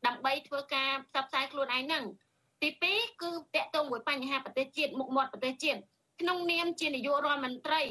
[0.07, 2.05] ដើម្បីធ្វើការផ្សព្វផ្សាយខ្លួនឯងហ្នឹង
[2.63, 5.81] ទី2គឺតកតងមួយបញ្ហាប្រទេសជាតិមុខមាត់ប្រទេសជាតិ
[6.21, 7.83] ក្នុងនាមជានាយករដ្ឋមន្ត្រី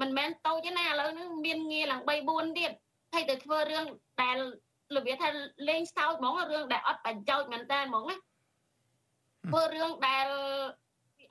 [0.00, 2.70] មិនមែនតូចទេណាឥឡូវហ្នឹងមានងារឡើង3 4ទៀត
[3.12, 3.84] ហើយទៅធ្វើរឿង
[4.22, 4.36] ដែល
[4.96, 5.28] របៀបថា
[5.68, 8.16] លេងសើចហ្មងរឿងដែលអត់ប្រយោជន៍មែនតើហ្មងណា
[9.46, 10.26] ធ្វើរឿងដែល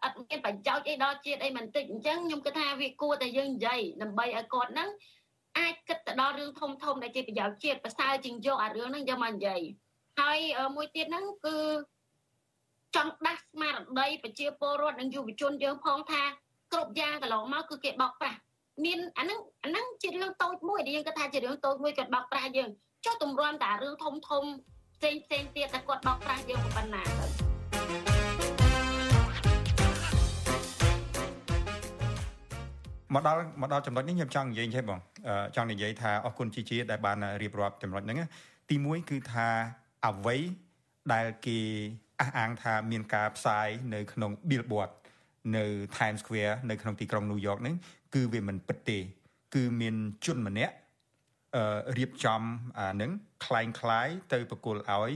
[0.04, 4.90] អត់មានប្រយោជន៍អីដល់ជាតិអីមិនតិចអញ្ចឹងខ្ញុំគិតថាវាគួរតែយើងនិយាយដើម្បីឲ្យគាត់ហ្នឹង
[5.60, 9.62] អាចគិតទៅដល់រឿងធំធំដែលជាប្រយោជន៍ជាតិប្រសើរជាងយកអារឿងហ្នឹងយកមកនិយាយ
[10.20, 10.40] ហើយ
[10.76, 11.58] មួយទៀតហ្នឹងគឺ
[12.96, 16.24] ចង់ដាស់ស្មារតីប្រជាពលរដ្ឋនិងយុវជនយើងផងថា
[16.74, 18.40] គ្រប់យ៉ាងកន្លងមកគឺគេបោកប្រាស់
[18.86, 22.70] មានអាហ្នឹងអាហ្នឹងជារឿងតូចមួយដែលយើងគិតថាជារឿងតូចមួយគាត់បោកប្រាស់យើង
[23.06, 24.44] ចុះទម្រាំតែរឿងធំធំ
[24.96, 27.49] ផ្សេងផ្សេងទៀតតែគាត់បោកប្រាស់យើងប៉ុណ្ណាទៅ
[33.15, 35.01] មកដល់មកដល់ចំណុចនេះខ្ញុំចង់និយាយទេបង
[35.57, 38.19] ចង់និយាយថាអរគុណជីជីដែលបានរៀបរាប់ចំណុចហ្នឹង
[38.71, 39.49] ទី1គឺថា
[40.07, 40.37] អ្វី
[41.13, 41.59] ដែលគេ
[42.21, 44.91] អះអាងថាមានការផ្សាយនៅក្នុង billboard
[45.57, 45.65] នៅ
[45.97, 47.77] Times Square នៅក្នុងទីក្រុង New York ហ្នឹង
[48.15, 48.99] គឺវាមិនពិតទេ
[49.55, 49.95] គឺមាន
[50.27, 50.75] ជនម្នាក់
[51.57, 52.43] អឺរៀបចំ
[52.79, 53.11] អានឹង
[53.45, 55.13] คล้ายคล้ายទៅប្រគល់ឲ្យ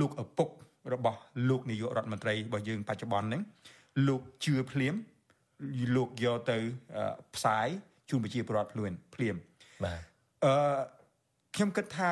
[0.00, 0.48] លោកឪពុក
[0.92, 3.42] របស់លោកនាយករដ្ឋមន្ត្រីរបស់យើងបច្ចុប្បន្នហ្នឹង
[4.06, 4.94] លោកជឿភ្លាម
[5.95, 6.57] លោកយកទៅ
[7.35, 7.67] ផ្សាយ
[8.09, 9.35] ជូនប្រជាពលរដ្ឋភ្លួនភ្លាម
[9.83, 9.99] បាទ
[10.45, 10.53] អឺ
[11.55, 12.11] ខ្ញុំគិតថា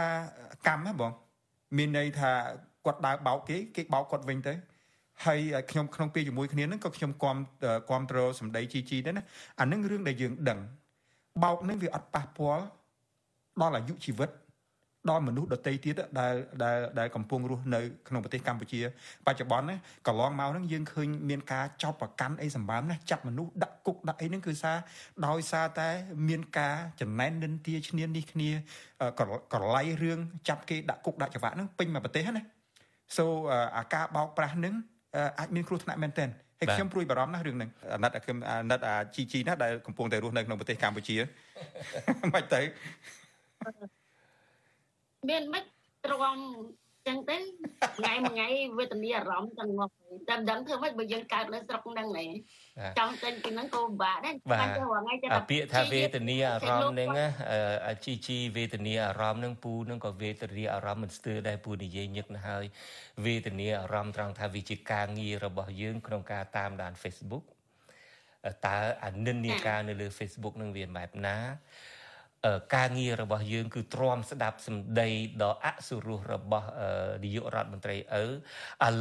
[0.68, 1.12] កម្មណាបង
[1.78, 2.32] មានន័យថា
[2.86, 4.54] គាត់ដើរបោកគេគេបោកគាត់វិញទៅ
[5.26, 5.40] ហើយ
[5.72, 7.38] ខ្ញុំក្នុងពេលជាមួយគ្នាហ្នឹងក៏ខ្ញុំគាំ
[7.90, 9.24] គាំទ្រសម្ដីជីជីដែរណា
[9.60, 10.60] អានឹងរឿងដែលយើងដឹង
[11.44, 12.64] បោកហ្នឹងវាអត់ប៉ះពាល់
[13.62, 14.30] ដល់អាយុជីវិត
[15.10, 16.34] ដល់មនុស្សដទៃទៀតដែល
[16.64, 18.80] ដែលដែលកំពុងរស់នៅក្នុងប្រទេសកម្ពុជា
[19.26, 19.76] បច្ចុប្បន្នណា
[20.08, 24.78] កន្លងមកហ្នឹងយើងឃើញមានការចោទប្រកាន់អីសម្បើមណាចាប់មនុស្សដាក់គុកដាក់អីហ្នឹងគឺសារ
[25.28, 25.90] ដោយសារតែ
[26.28, 28.50] មានការចំណែននិន្ទាឈ្នាននេះគ្នា
[29.54, 32.44] ក្រឡៃរឿងចាប់គេដាក់គុកដាក់ច្បាប់ហ្នឹងពេញមកប្រទេសណា
[33.18, 33.26] so
[33.78, 34.74] អាការបោកប្រាស់ហ្នឹង
[35.40, 36.30] អាចមានគ្រោះថ្នាក់មែនទែន
[36.60, 38.12] ហើយខ្ញុំព្រួយបារម្ភណាស់រឿងហ្នឹងអាណិត
[38.52, 41.18] អាណិតអាជីជីណាដែលកំពុងតែរស់នៅក្នុងប្រទេសកម្ពុជា
[42.34, 42.62] មិនទៅ
[45.30, 45.64] មានមិន
[46.06, 46.40] ទ្រាំ
[47.08, 47.38] ចឹងទៅ
[47.98, 48.48] ថ្ងៃមួយថ្ងៃ
[48.78, 49.90] វេទនាអារម្មណ៍ទាំងមក
[50.30, 52.26] តែមិនដឹងធ្វើម៉េចបើយើងកើតនៅស្រុកហ្នឹងណែ
[53.00, 54.68] ចង់ចេញពីហ្នឹងក៏ពិបាកដែរបាទ
[55.52, 57.10] ពាក្យថាវេទនាអារម្មណ៍ហ្នឹង
[58.04, 62.66] ជីជីវេទនាអារម្មណ៍ហ្នឹងពូហ្នឹងក៏វេទនាអារម្មណ៍មិនស្ទើរដែរពូនិយាយញឹកណាស់ហើយ
[63.26, 67.46] វេទនាអារម្មណ៍ត្រង់ថាវាជាការងាររបស់យើងក្នុងការតាមដាន Facebook
[68.66, 71.38] តើអានិន្នាការនៅលើ Facebook នឹងវាបែបណា
[72.76, 75.10] ការងាររបស់យើងគឺទ្រាំស្ដាប់សម្ដី
[75.44, 76.70] ដ៏អសុរោះរបស់
[77.24, 78.28] នាយករដ្ឋមន្ត្រីឪឥ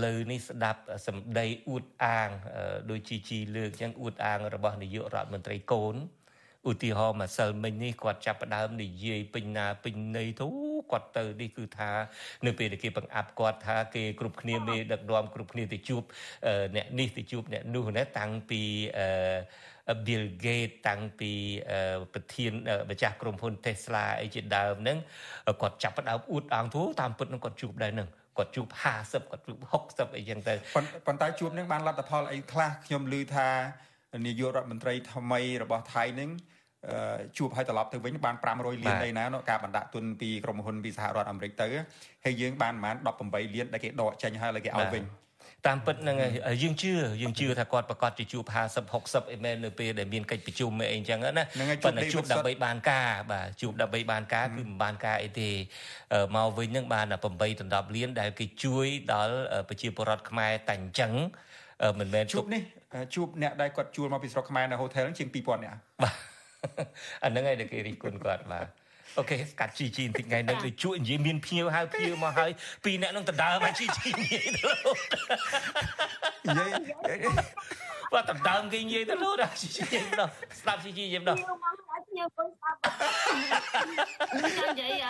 [0.04, 2.28] ឡូវនេះស្ដាប់សម្ដីអួតអាង
[2.90, 5.96] ដោយជីជីលើកចឹងអួតអាងរបស់នាយករដ្ឋមន្ត្រីកូន
[6.70, 10.46] ឧទាហរណ៍ម្សិលមិញនេះគាត់ចាប់ផ្ដើមនិយាយពេញណាពេញន័យទៅ
[10.92, 11.90] គាត់ទៅនេះគឺថា
[12.46, 16.02] នៅពេលដែលគេបង្អាប់គាត់ថាគេគ្រប់គ្នាមេដឹកនាំគ្រប់គ្នាទៅជួប
[16.76, 18.60] អ្នកនេះទៅជួបអ្នកនោះណាតាំងពី
[18.98, 21.32] អឺ Bill Gates តាំងពី
[22.14, 22.52] ប្រធាន
[22.90, 24.98] ម្ចាស់ក្រុមហ៊ុន Tesla អីជាដើមហ្នឹង
[25.62, 28.08] គាត់ចាប់ផ្ដើមអួតអងធូតាមពិតនឹងគាត់ជួបដែរហ្នឹង
[28.38, 28.66] គាត់ជួប
[28.98, 30.54] 50គាត់ជួប60អីចឹងទៅ
[31.06, 33.48] ប៉ុន្តែជួបនឹងបានលទ្ធផលអីខ្លះខ្ញុំឮថា
[34.26, 36.30] នាយករដ្ឋមន្ត្រីថ្មីរបស់ថៃនឹង
[37.38, 41.68] ជួបឲ្យត្រឡប់ទៅវិញបាន500លានដីណាការបណ្ដាក់ទុនពីក្រុមហ៊ុនពីសហរដ្ឋអាមេរិកទៅ
[42.24, 42.96] ហើយយើងបានប្រហែល
[43.50, 45.04] 18លានដែលគេដកចេញហើយហើយគេឲ្យវិញ
[45.66, 46.16] តាមពិតហ្នឹង
[46.62, 51.44] យើងជឿយើងជឿថាគាត់ប្រកាសជាជួប50 60អីមែននៅពេលដែលមានកិច្ចប្រជុំអីអញ្ចឹងណា
[51.84, 55.50] ប៉ុន្តែជួបដើម្បីបានការបាទជួបដើម្បីបានការគឺមិនបានការអីទេ
[56.36, 59.36] មកវិញហ្នឹងបាន8ដល់10លានដែលគេជួយដល់
[59.68, 61.12] ប្រជាពលរដ្ឋខ្មែរតែអញ្ចឹង
[61.98, 62.62] មិនមែនជួបនេះ
[63.14, 66.33] ជួបអ្នកដែលគាត់ជួលមកពីស្រុកខ្មែរនៅហូថេលជាង2000នាក់បាទ
[67.24, 68.66] អាហ្នឹងឯងដែលគេរិះគន់គាត់បាទ
[69.18, 72.50] អូខេកាត់ជីជីបន្តិចថ្ងៃនេះដូចជួយនិយាយមានភ្ញៀវហៅភ្ញៀវមកហើយ
[72.84, 74.70] ពីរអ្នកនឹងដណ្ដើមជីជីនិយាយទៅ
[76.46, 76.70] និយាយ
[78.14, 80.28] បាទដណ្ដើមគេនិយាយទៅលោកជីជីនិយាយម្ដង
[80.60, 81.74] ស្ដាប់ជីជីនិយាយម្ដងភ្ញៀវមក
[82.06, 82.78] ភ្ញៀវគាត់ស្ដាប់
[84.68, 85.04] និយាយ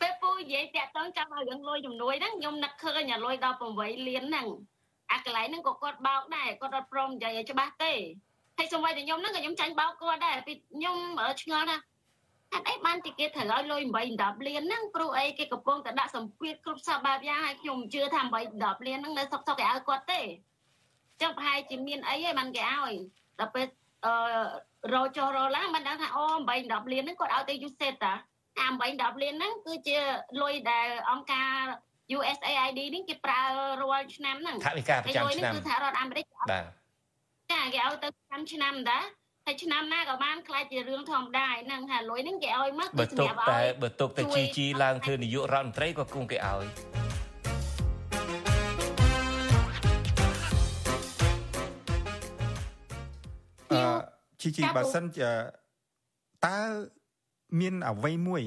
[0.00, 4.46] ពេលពូនិយាយតាក់តងចាំឲ្យរឿងលុយជំនួយហ្នឹងខ្ញុំនឹកឃើញអាលុយដល់8លានហ្នឹង
[5.12, 7.92] អាកន្លែងហ្នឹងក៏គាត់បោកដែរគាត់អត់ព្រមនិយាយឲ្យច្បាស់ទេ
[8.58, 10.96] ហើយសូម្បីតែខ្ញុំហ្នឹងក៏ខ្ញុំចាញ់បោកគាត់ដែរពីខ្ញុំ
[11.42, 11.78] ឆ្ងល់ណា
[12.52, 20.20] ហេតុអីបានទីគេត្រូវឲ្យលុយ8 10លានហ្នឹងព្រោះអីគេកំពុងតែដាក់សម្ពាធគ្រប់សពបែបយ៉ាងហើយខ្ញុំជឿថា8 10លានហ្នឹងនៅសុកសុកគេឲ្យគាត់ទេ
[21.22, 22.94] ចឹងប្រហែលជាមានអីហើយបានគេឲ្យ
[23.40, 23.66] ដល់ពេល
[24.04, 24.14] អឺ
[24.94, 28.14] រោចុះរោឡើងបានដឹងថាអូ8 10លានហ្នឹងគាត់ឲ្យទៅយូសេតតា
[28.58, 29.96] អា8 10លានហ្នឹងគឺជា
[30.42, 31.50] លុយដែលអង្គការ
[32.16, 33.40] USAID នេះគេប្រើ
[33.82, 36.83] រាល់ឆ្នាំហ្នឹងថវិកាប្រចាំឆ្នាំគឺថារដ្ឋអាមេរិកបាទ
[37.52, 39.04] ចាគេឲ្យទៅឆ្នាំឆ្នាំដែរ
[39.46, 46.64] ហើយឆ្នាំណាក៏បានខ្លាចជារឿងធម្មតាហ្នឹងថាលុយហ្នឹងគេឲ្យមកគឺសម្រាប់ឲ្យតែបើទុកតែជីជីឡើងធ្វើនាយករដ្ឋមន្ត្រីក៏គង់គេឲ្យ
[53.72, 53.82] អឺ
[54.40, 55.28] ជីជីបើសិនជា
[56.46, 56.58] តើ
[57.60, 58.42] មានអ្វីមួយ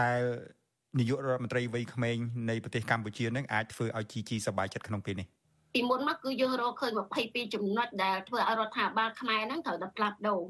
[0.00, 0.20] ដែល
[0.98, 2.16] នាយករដ្ឋមន្ត្រីវ័យក្មេង
[2.50, 5.28] នៃប្រទេសកម្ពុជានឹងអាចធ្វើឲ្យជីជីសប្បាយចិត្តក្នុងពេលនេះ
[5.72, 6.92] ពីមុនមកគឺយើងរកឃើញ
[7.22, 10.40] 22ចំណុចដែលធ្វើឲ្យរដ្ឋាភិបាលខ្មែរហ្នឹងត្រូវតែផ្លាស់ប្ដូរ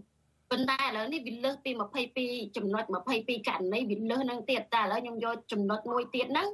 [0.50, 1.70] ប៉ុន្តែឥឡូវនេះវាលើសពី
[2.14, 2.84] 22ចំណុច
[3.16, 6.48] 22ករណីវាលើសនឹងទៀតតែឥឡូវខ្ញុំយកចំណុចមួយទៀតហ្នឹង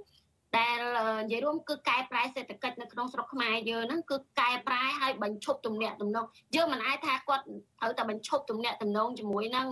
[0.59, 0.79] ដែល
[1.23, 7.45] និយាយរួមគឺកែប្រែសេដ្ឋកិច្ចនៅក្នុងស្រុកខ្មែរយើងហ្នឹងគឺកែប្រែឲ្យបញ្ឈប់ទំនាក់ទំនងយើងមិនអាចថាគាត់
[7.81, 9.67] ត្រូវតែបញ្ឈប់ទំនាក់ទំនងជាមួយនឹង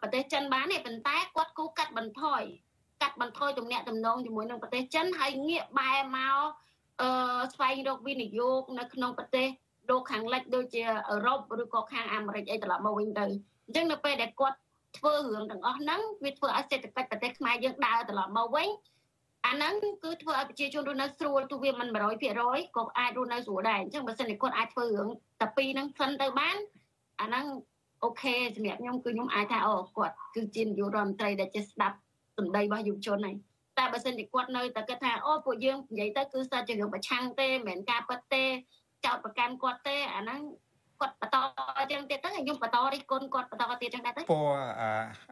[0.00, 2.42] ប្រទេសចិនបានទេប៉ុន្តែគាត់គូកាត់បន្ថយ
[3.02, 6.38] កាត់បន្ថយទំនាក់ទំនងជាមួយនឹងប្រទេសចិនហើយងាកបែរមក
[7.00, 7.10] អឺ
[7.54, 9.48] ស្វែងរកវិនិយោគនៅក្នុងប្រទេស
[9.90, 13.24] លោកខាងលិចដូចជាអឺរ៉ុបឬក៏ខាងអាមេរិកអីត្រឡប់មកវិញទៅ
[13.66, 14.58] អញ្ចឹងនៅពេលដែលគាត់
[14.98, 18.68] ធ្វើរឿងទាំងអស់ហ្នឹងវាធ្វើឲ្យសេដ្ឋកិច្ចប្រទេសខ្មែរយើងដើរត្រឡប់មកវិញ
[19.46, 19.74] អាហ្នឹង
[20.04, 21.88] គឺធ្វើឲ្យប្រជាជនរស់នៅស្រួលទោះវាមិន
[22.32, 25.08] 100%ក៏អាចរស់នៅស្រួលដែរអញ្ចឹងបើសិនជាគាត់អាចធ្វើរឿង
[25.40, 26.56] តែពីរហ្នឹងសិនទៅបាន
[27.20, 27.44] អាហ្នឹង
[28.04, 31.96] អូខេសម្រាប់ខ្ញុំគឺខ្ញុំអាចថាអូគាត់គឺជានាយករដ្ឋមន្ត្រីដែលចេះស្ដាប់
[32.38, 33.36] សម្ដីរបស់យុវជនហើយ
[33.78, 38.44] តែបើសិនជាគាត់នៅតែគិតថាអូពួកយើងនិយាយទៅគឺសិតជារឿងប្រឆាំងទេមិនមែនការពិតទេ
[39.04, 40.40] ចោតប្រកាន់គាត់ទេអាហ្នឹង
[41.00, 41.36] គាត់បន្ត
[41.92, 44.28] ចឹងទៀតទៅខ្ញុំបន្តរិះគន់គាត់បន្តទៀតចឹងដែរទៅពណ៌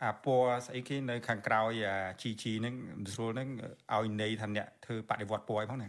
[0.03, 2.75] អាពណ៌ស្អីគេនៅខាងក្រោយអា GG ហ្នឹង
[3.15, 3.49] ស្រួលហ្នឹង
[3.95, 5.89] ឲ្យន័យថាអ្នកធ្វើបដិវត្តពណ៌ឲ្យផងណា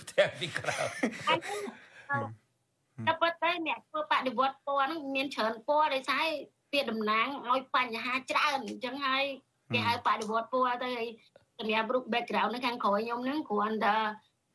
[0.00, 0.88] ផ្ទះពីក្រោយ
[3.06, 6.24] តែប៉ុន្តែអ្នកធ្វើបដិវត្តពណ៌ហ្នឹងមានច្រើនពណ៌ដោយសារ
[6.72, 9.24] វាតំណាងឲ្យបញ្ហាច្រើនអញ្ចឹងហើយ
[9.74, 11.08] គេហៅបដិវត្តពណ៌ទៅហើយ
[11.58, 13.96] សម្រាប់រូប background នៅខាងក្រោយខ្ញុំហ្នឹងគ្រាន់តែ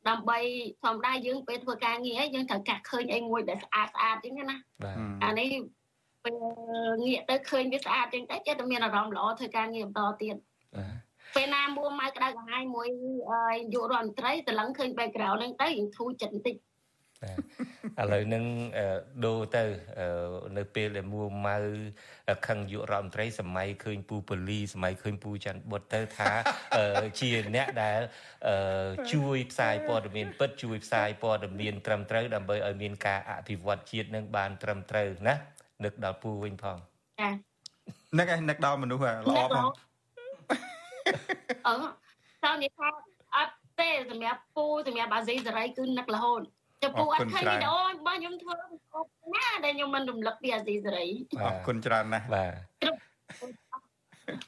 [0.08, 0.38] ដើម្បី
[0.84, 4.56] ធម្មតាយើងពេលធ្វើការងារយើងត្រូវកាក់ឃើញអីមួយដែលស្អាតស្អាតអញ្ចឹងណា
[5.24, 5.48] អានេះ
[6.24, 6.36] ពេល
[7.06, 10.36] ងាកទៅឃើញវាស្អាតអញ្ចឹងតែចិត្តតែមានអារម្មណ៍ល្អធ្វើការងារបន្តទៀត
[11.36, 12.88] ពេលណាមួម៉ៅក្តៅក្រហាយមួយ
[13.74, 16.56] យុរដ្ឋមន្ត្រីត្រឡឹងឃើញ background ហ្នឹងទៅយើងធូរចិត្តបន្តិច
[17.24, 18.44] ឥឡូវហ្នឹង
[19.24, 19.64] ដូរទៅ
[20.56, 21.58] នៅពេលដែលមួម៉ៅ
[22.46, 26.30] ខឹងយុរដ្ឋមន្ត្រីសម័យឃើញពូប៉ូលីសម័យឃើញពូច័ន្ទបុតទៅថា
[27.20, 28.00] ជាអ្នកដែល
[29.12, 35.34] ជួយផ្សាយព័ត៌មានពិតជួយផ្សាយព័ត៌មានត្រឹមត្រូវដើម្បីឲ្យមានការអភិវឌ្ឍជាតិនឹងបានត្រឹមត្រូវណា
[35.84, 36.78] នឹកដល់ពូវិញផង
[37.20, 37.30] ចា
[38.18, 39.66] នឹកឯនឹកដល់មនុស្សល្អផង
[41.66, 41.74] អឺ
[42.44, 42.88] តើនិយាយថា
[43.36, 46.42] អត់ទេសម្រាប់ពូសម្រាប់អាស៊ីសេរីគឺនឹករហូត
[46.84, 48.54] ចំពោះអត់ឃើញវីដេអូរបស់ខ្ញុំធ្វើ
[49.34, 51.06] ណាដែលខ្ញុំមិនរំលឹកពីអាស៊ីសេរី
[51.40, 52.52] អរគុណច្រើនណាស់បាទ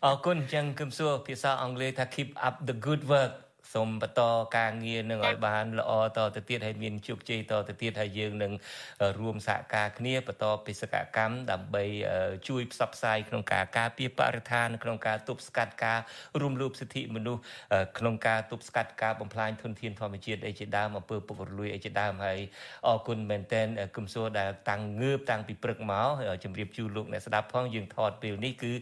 [0.04, 3.32] អរគុណអញ្ចឹងគឹមសួរភាសាអង់គ្លេសថា keep up the good work
[3.72, 4.22] សូមបន្ត
[4.56, 8.52] ការងារនឹងឲ្យបានល្អតទៅទៀតហើយមានជោគជ័យតទៅទៀតហើយយើងនឹង
[9.18, 11.84] រួមសហការគ្នាបន្តបេសកកម្មដើម្បី
[12.48, 15.98] ជួយផ្សព្វផ្សាយក្នុងការការពារបរិស្ថានក្នុងការទប់ស្កាត់ការ
[16.42, 17.42] រំលោភសិទ្ធិមនុស្ស
[17.98, 22.38] ក្នុងការទប់ស្កាត់ការបំផ្លាញធនធានធម្មជាតិអីជាដើមអំពើពុករលួយអីជាដើមហើយ
[22.86, 23.66] អរគុណមែនតែន
[23.96, 26.08] គឹមសួរដែលតាំងងើបតាំងពីព្រឹកមក
[26.44, 28.72] ជម្រាបជូនលោកអ្នកស្ដាប់ផងយើងថតពេលនេះគឺ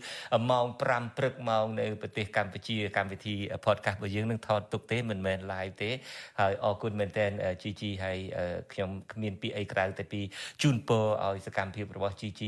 [0.51, 3.35] ម៉ោង5ព្រឹកម៉ោងនៅប្រទេសកម្ពុជាកម្មវិធី
[3.65, 5.91] podcast របស់យើងនឹងថតទុកទេមិនមែន live ទេ
[6.41, 7.27] ហើយអរគុណមែនតើ
[7.63, 8.19] GG ហើយ
[8.73, 10.21] ខ្ញុំគ្មានពាក្យអីក្រៅតែពី
[10.63, 12.43] ជូនពរឲ្យសកម្មភាពរបស់ GG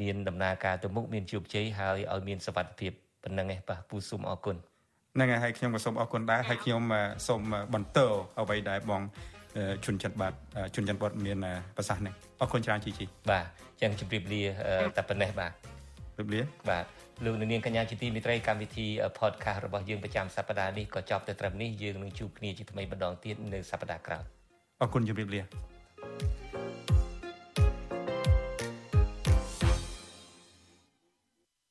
[0.00, 2.92] មានដំណើរការទៅមុខមានជោគជ័យហើយឲ្យមានសុវត្ថិភាព
[3.22, 4.56] ប៉ុណ្ណឹងឯងបាទពូសូមអរគុណ
[5.14, 6.82] ហ្នឹងហើយខ្ញុំក៏សូមអរគុណដែរហើយខ្ញុំ
[7.26, 7.42] សូម
[7.74, 7.98] បន្ត
[8.40, 9.02] អ្វីដែលបង
[9.84, 10.32] ជន់ចិនបាទ
[10.74, 11.38] ជន់ចិនគាត់មាន
[11.76, 13.44] ប្រសាសន៍នេះអរគុណច្រើនជីជីបាទ
[13.82, 14.42] ចឹងជម្រាបលា
[14.96, 15.52] តែប៉ុណ្ណេះបាទ
[16.16, 16.84] ជម្រាបលាបាទ
[17.24, 18.86] លោកនាងកញ្ញាជាទីមេត្រីកម្មវិធី
[19.18, 24.24] podcast របស់យើងប្រចាំសប្តាហ៍នេះក៏ចប់ទៅត្រឹមនេះយើងនឹងជួបគ្នាជាថ្មីម្ដងទៀតនៅសប្តាហ៍ក្រោយ
[24.80, 25.40] អរគុណជម្រាបលា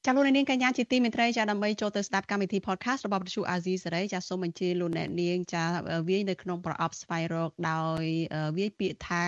[0.08, 5.64] ចាលោកនាងកញ្ញាជាទីមេត្រីចាដើម្បីចូលទៅស្ដាប់កម្មវិធី podcast របស់វិទ្យុអាស៊ីសេរីចាសូមអញ្ជើញលោកអ្នកនាងចា
[6.10, 8.04] វាយនៅក្នុងប្រអប់ស្វែងរកដោយ
[8.58, 9.24] វាយពាក្យថា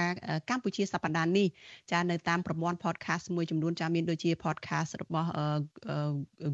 [0.50, 1.48] កម្ពុជាសប្តាហ៍នេះ
[1.92, 5.30] ចានៅតាមប្រព័ន្ធ podcast មួយចំនួនចាមានដូចជា podcast របស់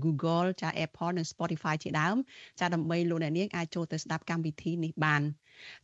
[0.03, 2.15] Google ចា Apple និង Spotify ជាដើម
[2.59, 5.23] ចាដើម្បីលោកអ្នកនាងអាចចូលទៅស្ដាប់កម្មវិធីនេះបាន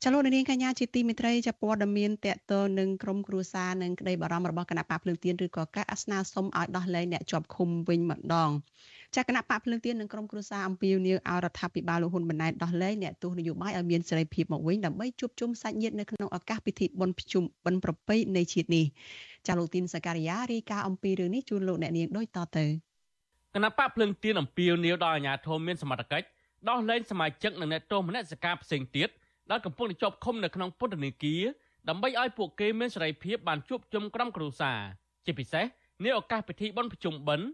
[0.03, 8.51] ចលនានាងកញ្ញាជាទីមេត្រីចាព័ត៌មានតកតនឹងក្រមគ្រួសារនិងក្តីបារម្ភរបស់គណៈបកភ្លើងទៀនឬក៏ការអស្នើសុំឲ្យដោះលែងអ្នកជាប់ឃុំវិញម្ដង
[9.15, 18.85] ចាគណៈបកភ្លើងទៀននិងក្រមគ្រួសារអំពាវនាវឲ្យរដ្ឋាភិបាលលោកហ៊ុនម៉ាណែតដោះលែងអ្នកទោសនយោបាយឲ្យមានសេរីភាពមកវិញដើម្បីជួបជុំសាច់ញាតិនៅក្នុងឱកាសពិធីបុណ្យភ្ជុំបិណ្ឌប្រពៃនៃជាតិនេះ
[19.47, 22.65] ចាលោកទីនសការីយ៉ារាយការណ៍អំពីរឿងនេះជូនលោកអ្នកនាងដូចតទៅ
[23.53, 26.27] គណៈបកភ្លើងទៀនអំពាវនាវដល់អាជ្ញាធរមានសមត្ថកិច្ច
[26.69, 29.09] ដោះលែងសមាជិកនិងអ្នកទោសមនសិការផ្សេងទៀត
[29.51, 31.43] ដែលកំពុងជាប់ឃុំនៅក្នុងពន្ធនាគារ
[31.89, 34.79] ដើម្បីឲ្យពួកគេមានសេរីភាពបានជួបជុំក្រុមគ្រួសារ
[35.25, 35.65] ជាពិសេស
[36.03, 37.47] នាឱកាសពិធីបុណ្យប្រជុំបិណ្ឌ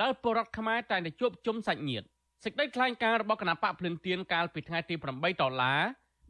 [0.00, 2.06] ដែលពលរដ្ឋខ្មែរតែងតែជួបជុំសាច់ញាតិ
[2.44, 5.80] សេចក្តីថ្លែងការណ៍របស់គណៈបកភ្លឹងទៀនកាលពីថ្ងៃទី8ដុល្លារ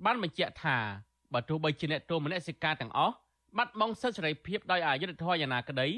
[0.05, 0.77] បានបញ្ជាក់ថា
[1.33, 3.15] បើទោះបីជាអ្នកទោសមនសិការទាំងអស់
[3.57, 5.89] បាត់បង់សិទ្ធិសេរីភាពដោយអយុត្តិធម៌យ៉ាងណាក្តី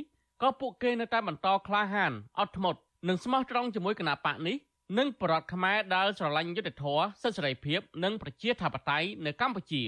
[0.43, 4.57] ក៏ពួកគេនៅតែបន្តក្លាហានអត់ធ្មត់និងស្មោះត្រង់ជាមួយគណៈបកនេះ
[4.99, 9.85] និងបរដ្ឋខ្មែរដែលស្រឡាញ់យុត្តិធម៌សិទ្ធិសេរីភាពនិងប្រជាធិបតេយ្យនៅកម្ពុជា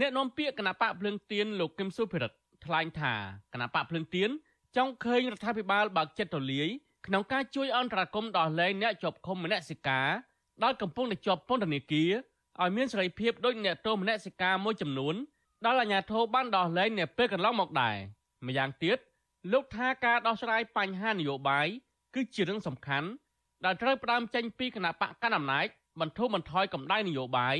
[0.00, 3.14] អ្នកនាំពាក្យគណៈបកភ្លើងទៀនលោកគឹមសុភិរិទ្ធថ្លែងថា
[3.52, 4.30] គណៈបកភ្លើងទៀន
[4.76, 6.68] ចង់ឃើញរដ្ឋាភិបាលបើកចិត្តទូលាយ
[7.06, 10.08] ក្នុងការជួយអន្តរាគមន៍ដោះលែងអ្នកជាប់ឃុំមនសិការ
[10.62, 12.10] ដែលកំពុងតែជាប់ពន្ធនាគារ
[12.60, 15.14] ឲ្យមានសេរីភាពដូចអ្នកទោសមនសិការមួយចំនួន
[15.64, 17.96] ដែលអាជ្ញាធរបានដោះលែងនៅពេលកន្លងមកដែរ
[18.46, 18.98] ម្យ៉ាងទៀត
[19.52, 21.66] លោកថាការដោះស្រាយបញ្ហានយោបាយ
[22.14, 23.08] គឺជារឿងសំខាន់
[23.64, 25.66] ដែលត្រូវផ្ដើមចេញពីគណៈបកកណ្ដាលអំណាច
[26.00, 27.56] បន្ធូរបន្ថយកម្ដៅនយោបាយ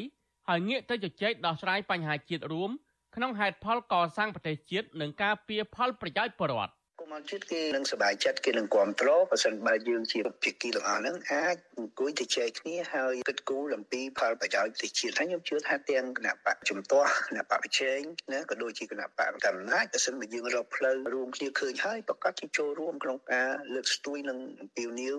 [0.48, 2.70] ហើយងាកទៅជជែកដោះស្រាយបញ្ហាជាតិរួម
[3.14, 6.79] ក្នុងហេតុផលកសាងប្រទេសជាតិនិងការពៀផលប្រយោជន៍ប្រជាពលរដ្ឋកុ
[7.10, 18.00] មារជាតិគេនឹងសប្បាយចិត្តគេនឹងគ្រប់គ្រងបើសិនបើយើងជាភាគីទាំងអស់ហ្នឹងអាចអង្គុយទៅជែកគ្នាហើយគិតគូរអំពីផលប្រយោជន៍ប្រទេសជាតិហើយខ្ញុំជឿថាទាំងគណៈបកជំទាស់គណៈបកប្រជែង
[18.32, 25.16] ណាក៏ដូចជាគណៈបកកំណាចបើសិនបើយើងរកផ្លូវរួមគ្នាឃើញហើយប្រកាសជាចូលរួមក្នុងការលើកស្ទួយនិងអំពាវនាវ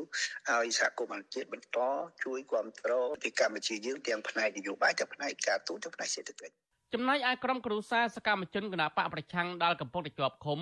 [0.49, 1.79] ឲ្យសហគមន៍ជាតិបន្ត
[2.23, 6.53] ជួយគ្រប់គ្រងពីកម្ពុជាយើងទាំងផ្នែកនយោបាយទាំងផ្នែកការទូតទាំងផ្នែកសេដ្ឋកិច្ច
[6.93, 10.59] ចំណែកឯក្រុមគ្រួសារសកម្មជនគណៈបកប្រឆាំងដែលកំពុងតែជាប់ឃុំ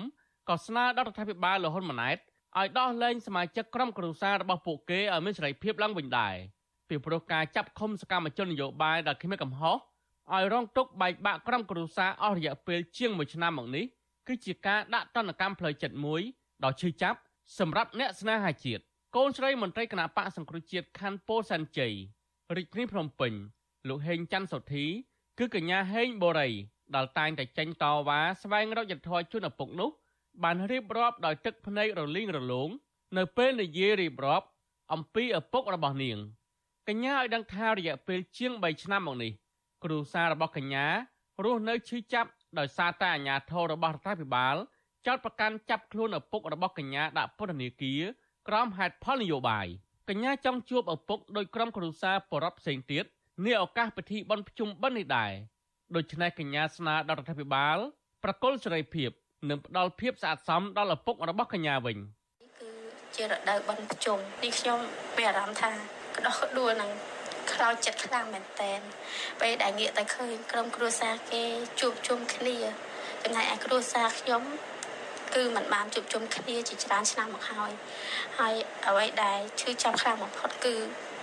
[0.48, 2.18] ក៏ស្នើដល់រដ្ឋាភិបាលលហ៊ុនម៉ាណែត
[2.58, 6.34] ឲ្យដោះលែងសមាជិកក្រុមគ្រួសាររបស់ពួកគេឲ្យមានសេរីភាពឡើងវិញដែរ
[6.88, 9.76] ពីព្រោះការចាប់ឃុំសកម្មជននយោបាយដែលគ្មានកំហុស
[10.32, 13.84] ឲ្យរងទុកបែកបាក់ក្រុមគ្រួសារអស់រយៈពេលជាង1ឆ្នាំមកនេះ
[14.26, 16.20] គឺជាការដាក់ទណ្ឌកម្មផ្លូវចិត្តមួយ
[16.64, 17.18] ដ៏ឈឺចាប់
[17.58, 18.82] សម្រាប់អ្នកស្នេហាជាតិ
[19.16, 21.94] កូនស្រីមន្ត្រីគណៈបកសង្គ្រោះជាតិខណ្ឌពោធិ៍សែនជ័យ
[22.56, 23.32] រាជធានីភ្នំពេញ
[23.88, 24.86] លោកហេងច័ន្ទសុធី
[25.38, 26.50] គឺកញ្ញាហេងបូរី
[26.94, 29.90] ដែលតែងតែចេញតវ៉ាស្វែងរកយុត្តិធម៌ជូនឪពុកនោះ
[30.42, 32.68] បានរៀបរាប់ដោយទឹកភ្នែករលីងរលោង
[33.18, 34.46] នៅពេលនិយាយរៀបរាប់
[34.92, 36.18] អំពីឪពុករបស់នាង
[36.88, 39.32] កញ្ញាឲ្យដឹងថារយៈពេលជាង3ឆ្នាំមកនេះ
[39.84, 40.86] គ្រួសាររបស់កញ្ញា
[41.44, 44.56] រស់នៅឈឺចាប់ដោយសារតែអាញាធររបស់រដ្ឋាភិបាល
[45.06, 48.02] ចោទប្រកាន់ចាប់ខ្លួនឪពុករបស់កញ្ញាដាក់ពន្ធនាគារ
[48.48, 49.66] ក្រោមហេតុផលនយោបាយ
[50.08, 53.04] កញ្ញាចង់ជួបឪពុកដោយក្រុមគ្រួសារបរិបផ្សេងទៀត
[53.44, 55.32] នាឱកាសពិធីបុណ្យភ្ជុំបិណ្ឌនេះដែរ
[55.96, 57.78] ដូច្នេះកញ្ញាស្នើដល់រដ្ឋាភិបាល
[58.24, 59.10] ប្រកុលសេរីភាព
[59.49, 61.97] និងផ្ដល់ភាពស្អាតសមដល់ឪពុករបស់កញ្ញាវិញ
[62.59, 62.69] គឺ
[63.15, 64.79] ជារដូវបិណ្ឌជុំនេះខ្ញុំ
[65.17, 65.71] មានអារម្មណ៍ថា
[66.15, 66.91] ក្តោះក្ដួលនឹង
[67.53, 68.73] ខ្លោចចិត្តខ្លាំងមែនតើ
[69.41, 71.43] ពេលដែលងាកទៅឃើញក្រុមគ្រួសារគេ
[71.79, 72.57] ជួបជុំគ្នា
[73.23, 74.43] ចំណែកឯគ្រួសារខ្ញុំ
[75.35, 77.71] គឺมันបានជួបជុំគ្នាជាច្រើនឆ្នាំមកហើយ
[78.39, 78.53] ហើយ
[78.87, 80.75] អ្វីដែលឈឺចាប់ខ្លាំងបំផុតគឺ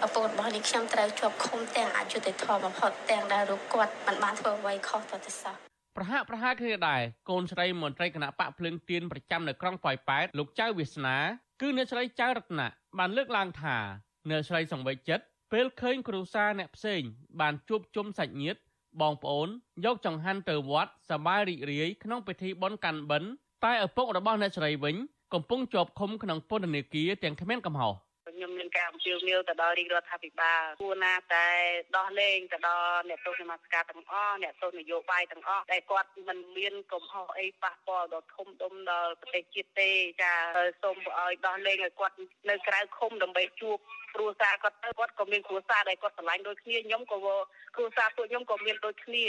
[0.04, 5.65] ឪពុករបស់នេះខ្ញុំត្រូវជាប់ឃុំទាំងអយុត្តិធម៌បំផុតទាំងដែលរូបគាត់มันបានធ្វើអ្វីខុសទៅទៅសោះ
[5.99, 11.17] ប្រហាក់ប្រហែលគ្នាដែរកូនស្រីមន្ត្រីគណៈបកភ្លើងទៀនប្រចាំនៅក្រុងប៉ោយប៉ែតលោកចៅវាសនា
[11.61, 12.67] គឺអ្នកស្រីចៅរតនា
[12.97, 13.77] បានលើកឡើងថា
[14.29, 17.01] អ្នកស្រីសង្វេគចិត្តពេលឃើញគ្រូសាអ្នកផ្សេង
[17.39, 18.59] បានជួបជុំសាច់ញាតិ
[19.01, 19.47] បងប្អូន
[19.85, 23.29] យកចង្ហាន់ទៅវត្តសប្បាយរីករាយក្នុងពិធីបុណ្យកាន់បិណ្ឌ
[23.65, 24.95] តែឪពុករបស់អ្នកស្រីវិញ
[25.33, 27.93] កំពុងជាប់ឃុំក្នុងពន្ធនាគារទាំងគ្មានកំហុស
[28.37, 29.17] ខ្ញុំមានការអញ្ជើញ
[29.49, 31.47] ទៅដល់រាជរដ្ឋាភិបាលគួរណាតែ
[31.97, 39.89] ដោះលែងទៅដល់អ្នកទស្សនកម្មការទាំងអស់អ្នកទស្សនយោបាយទាំងអស់ដែលគាត់មិនមានកំហុសអីប៉ះពាល់ដល់ធំដុំដល់ប្រទេសជាតិទេ
[40.21, 40.33] ចា
[40.81, 42.15] សូមឲ្យដោះលែងឲ្យគាត់
[42.49, 43.77] នៅក្រៅឃុំដើម្បីជួប
[44.15, 47.17] គ្រួសារគាត់ទៅគាត់ក៏មានគ្រួសារដែលគាត់ស្រឡាញ់ដូចគ្នាខ្ញុំក៏
[47.75, 49.25] គ្រួសារពួកខ្ញុំក៏មានដូចគ្នា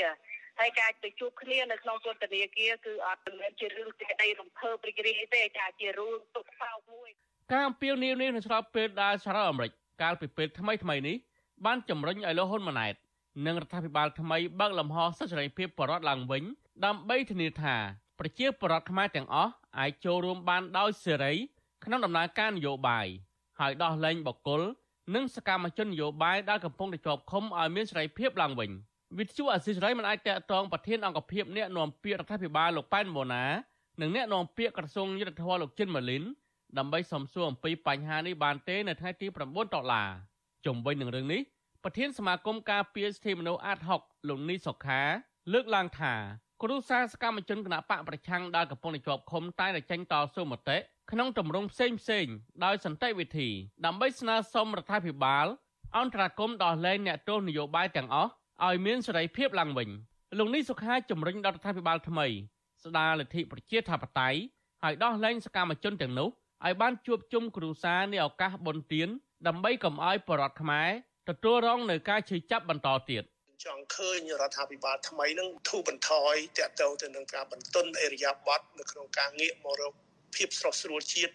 [0.61, 7.11] ហើយការទៅជួបគ្នានៅក្នុងពន្ធនាគារគឺអត់មិនជារឿងសេចក្តីរំភើបរីករាយទេចាជារឿងទុកសោកមួយ
[7.53, 9.73] ការអំពាវនាវនេះនឹងស្របពេលដែលសហរដ្ឋអាមេរិក
[10.03, 11.17] កាលពីពេលថ្មីថ្មីនេះ
[11.65, 12.95] បានជំរុញឲ្យលោកហ៊ុនម៉ាណែត
[13.47, 16.43] និងរដ្ឋាភិបាលថ្មីបើកលំហសិទ្ធិសេរីភាពបរដ្ឋឡើងវិញ
[16.85, 17.77] ដើម្បីធានាថា
[18.19, 21.33] ប្រជាពលរដ្ឋខ្មែរទាំងអស់អាចចូលរួមបានដោយសេរី
[21.85, 23.07] ក្នុងដំណើរការនយោបាយ
[23.61, 24.63] ហើយដោះលែងបុគ្គល
[25.15, 28.71] និងសកម្មជននយោបាយដែលកំពុងតែជាប់ឃុំឲ្យមានសេរីភាពឡើងវិញ
[29.19, 33.45] វិទ្យុអសិរ័យមិនអាចតកតងប្រធានអង្គភិបអ្នកនាំពាក្យរដ្ឋាភិបាលលោកប៉ែនម៉ូណា
[34.01, 36.25] និងអ្នកនាំពាក្យក្រសួងយុទ្ធភ័ពលោកជិនម៉ាលីន
[36.79, 40.09] ដើម្បីសំសួរអំពីបញ្ហានេះបានទេនៅថ្ងៃទី9ដុល្លារ
[40.67, 41.41] ជំវិញនឹងរឿងនេះ
[41.85, 45.01] ប្រធានសមាគមការពារសិទ្ធិមនុស្សអាត6លោកនីសុខា
[45.53, 46.15] លើកឡើងថា
[46.63, 50.79] គ្រូសាសកម្មជនគណៈបកប្រឆាំងដែលកំពុងជាប់ឃុំតែតែចេញតស៊ូមតិ
[51.11, 52.27] ក្នុងទម្រង់ផ្សេងផ្សេង
[52.65, 53.49] ដោយសន្តិវិធី
[53.87, 55.47] ដើម្បីស្នើសុំរដ្ឋាភិបាល
[55.97, 58.31] អន្តរាគមន៍ដោះលែងអ្នកទោសនយោបាយទាំងអស់
[58.67, 59.89] ឲ្យមានសេរីភាពឡើងវិញ
[60.39, 62.27] លោកនេះសុខាជំរុញដល់រដ្ឋាភិបាលថ្មី
[62.85, 64.39] ស្ដារលទ្ធិប្រជាធិបតេយ្យ
[64.83, 66.29] ហើយដោះលែងសកម្មជនទាំងនោះ
[66.67, 69.09] ឲ្យបានជួបជុំគ្រួសារในឱកាសបុណ្យទាន
[69.47, 70.91] ដើម្បីកុំឲ្យបរដ្ឋខ្មែរ
[71.29, 73.23] ទទួលរងនឹងការឈឺចាប់បន្តទៀត
[73.65, 79.95] ចង់ឃើញរដ្ឋាភិបាលថ្មីនឹងធូរបន្ថយតកតទៅនឹងការបន្ទន់អេរយាប័តនៅក្នុងការងាកមករក
[80.37, 81.33] ភាពស្រស់ស្រួលជាតិ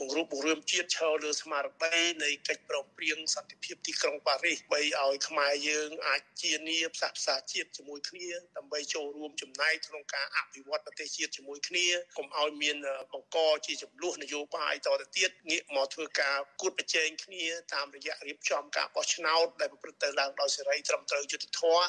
[0.00, 12.76] បង្រួបបង្រួមជាតិឈរលើស្មារតីនៃកិច្ចប្រំពៃសន្តិភាពទីក្រុងប៉ារីសបីឲ្យខ្មែរយើងអាចជានីផ្សះផ្សាជាតិជាមួយគ្នាដើម្បីចូលរួមចំណែកក្នុងការអភិវឌ្ឍប្រទេសជាតិជាមួយគ្នាកុំឲ្យមាន
[13.12, 21.86] បង្កជាចំនួននយោបាយតទៅទៀតងាកមកធ្វើការគួតប្រជែងគ្នាតាមរយៈរៀបចំការបោះឆ្នោតដែលប្រព្រឹត្តទៅឡើងដោយសេរីត្រឹមត្រូវយុត្តិធម៌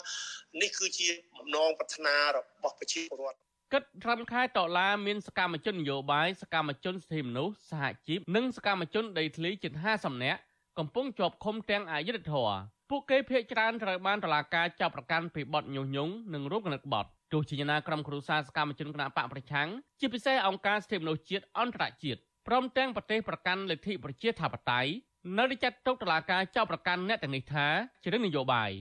[0.61, 10.39] នេះគឺជាបំណងប្រាថ្នារបស់ប្រជាពលរដ្ឋ គិតត្រឹមខែតុលាមានសកម្មជននយោបាយសកម្មជនសិទ្ធិមនុស្សសហជីពនិងសកម្មជនដីធ្លីជិត50នាក់
[10.79, 12.49] កំពុងជាប់ឃុំទាំងអយុធធរ
[12.89, 24.91] ពួកគេភ័យច្រើនត្រូវបានតុលាការចាប់ប្រកាន់ពីបទញុះញង់និងរួមគំនិតក្បត់ទោះជាយ៉ាងណាក្រុមគ្រួសារសកម្មជនគណបកប្រឆាំងជាពិសេសអង្គការសិទ្ធិមនុស្សជាតិអន្តរជាតិព្រមទាំងប្រទេសប្រកាន់លទ្ធិប្រជាធិបតេយ្យ
[25.37, 27.67] នៅតែចាត់ទុកតុលាការចាប់ប្រកាន់អ្នកទាំងនេះថា
[28.01, 28.71] ជារឿងនយោបាយ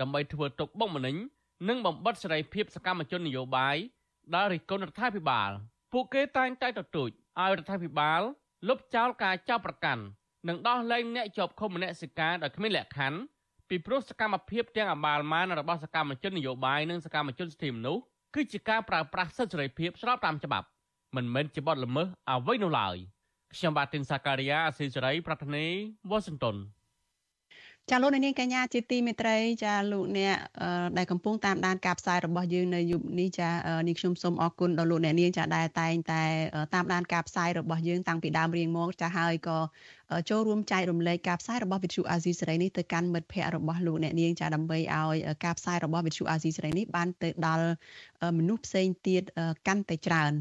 [0.00, 1.16] ដើម្បីធ្វើទុកបុកម្នេញ
[1.68, 3.76] និងបំបិតសេរីភាពសកម្មជននយោបាយ
[4.34, 5.50] ដល់រិះគន់រដ្ឋាភិបាល
[5.92, 7.10] ពួកគេតែងតែទទូច
[7.40, 8.20] ឲ្យរដ្ឋាភិបាល
[8.68, 10.02] លុបចោលការចាប់ប្រកាន់
[10.48, 13.18] និងដោះលែងអ្នកជាប់ឃុំមនសិការដោយគ្មានលក្ខខណ្ឌ
[13.68, 18.02] ពីព្រោះសកម្មភាពទាំងអបាលម៉ានរបស់សកម្មជននយោបាយនិងសកម្មជនសិទ្ធិមនុស្ស
[18.34, 20.66] គឺជាការប្រើប្រាស់សិទ្ធិសេរីភាពស្របតាមច្បាប់
[21.16, 22.96] មិនមែនជាបទល្មើសអ្វីនោះឡើយ
[23.54, 25.66] ខ្ញុំបាទទីនសាការីយ៉ាអស៊ីសេរី ប្រធានី
[26.10, 26.56] វ៉ាស៊ីនតោន
[27.90, 30.36] ចាលោកនាងកញ្ញាជាទីមេត្រីចាលោកអ្នក
[30.98, 33.50] ដែលកំពុងតាមដានការផ្សាយរបស់យើងនៅយប់នេះចា
[33.88, 36.22] នេះខ្ញុំសូមអរគុណដល់លោកអ្នកនាងចាដែលតែងតែ
[36.74, 39.58] តាមដានការផ្សាយរបស់យើងតាំងពីដើមរៀងមកចាហើយក៏
[40.30, 47.68] ចូលរួមចែករំលែកការផ្សាយរបស់វិទ្យុអាស៊ីសេរីនេះទៅកាន់មិត្តភ័ក្តិរបស់លោកអ្នកនាងចាដើម្បីឲ្យការផ្សាយរបស់វិទ្យុអាស៊ីសេរីនេះបានទៅដល់
[48.38, 49.22] មនុស្សផ្សេងទៀត
[49.66, 50.32] កាន់តែច្រើន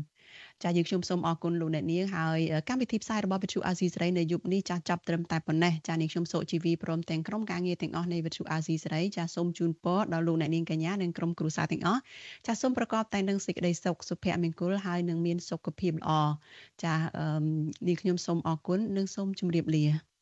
[0.64, 2.40] ចាយើងខ្ញុំសូមអរគុណលោកអ្នកនាងហើយ
[2.70, 12.02] កម្មវិធីផ្សាយរបស់វិទ្យុអាស៊ីសេរីនៅយប់នេះចាចាប់ត្រឹមតែប៉ុណ្ណេះចានាងខ្ញុំសូជីវីព្រមទាំងក្រុមការងារទាំងអស់នៃវិទ្យុអាស៊ីសេរីចាសូមជូនពរដល់លោកអ្នកនាងកញ្ញានិងក្រុមគ្រួសារទាំងអស់
[12.48, 16.12] ចាសូមប្រកបតែនឹងសេចក្តីសុខសុភមង្គលហើយនឹងមានសុខភាពល្អ
[16.84, 16.94] ចា
[17.88, 20.15] នាងខ្ញុំសូមអរគុណនិងសូមជម្រាបលា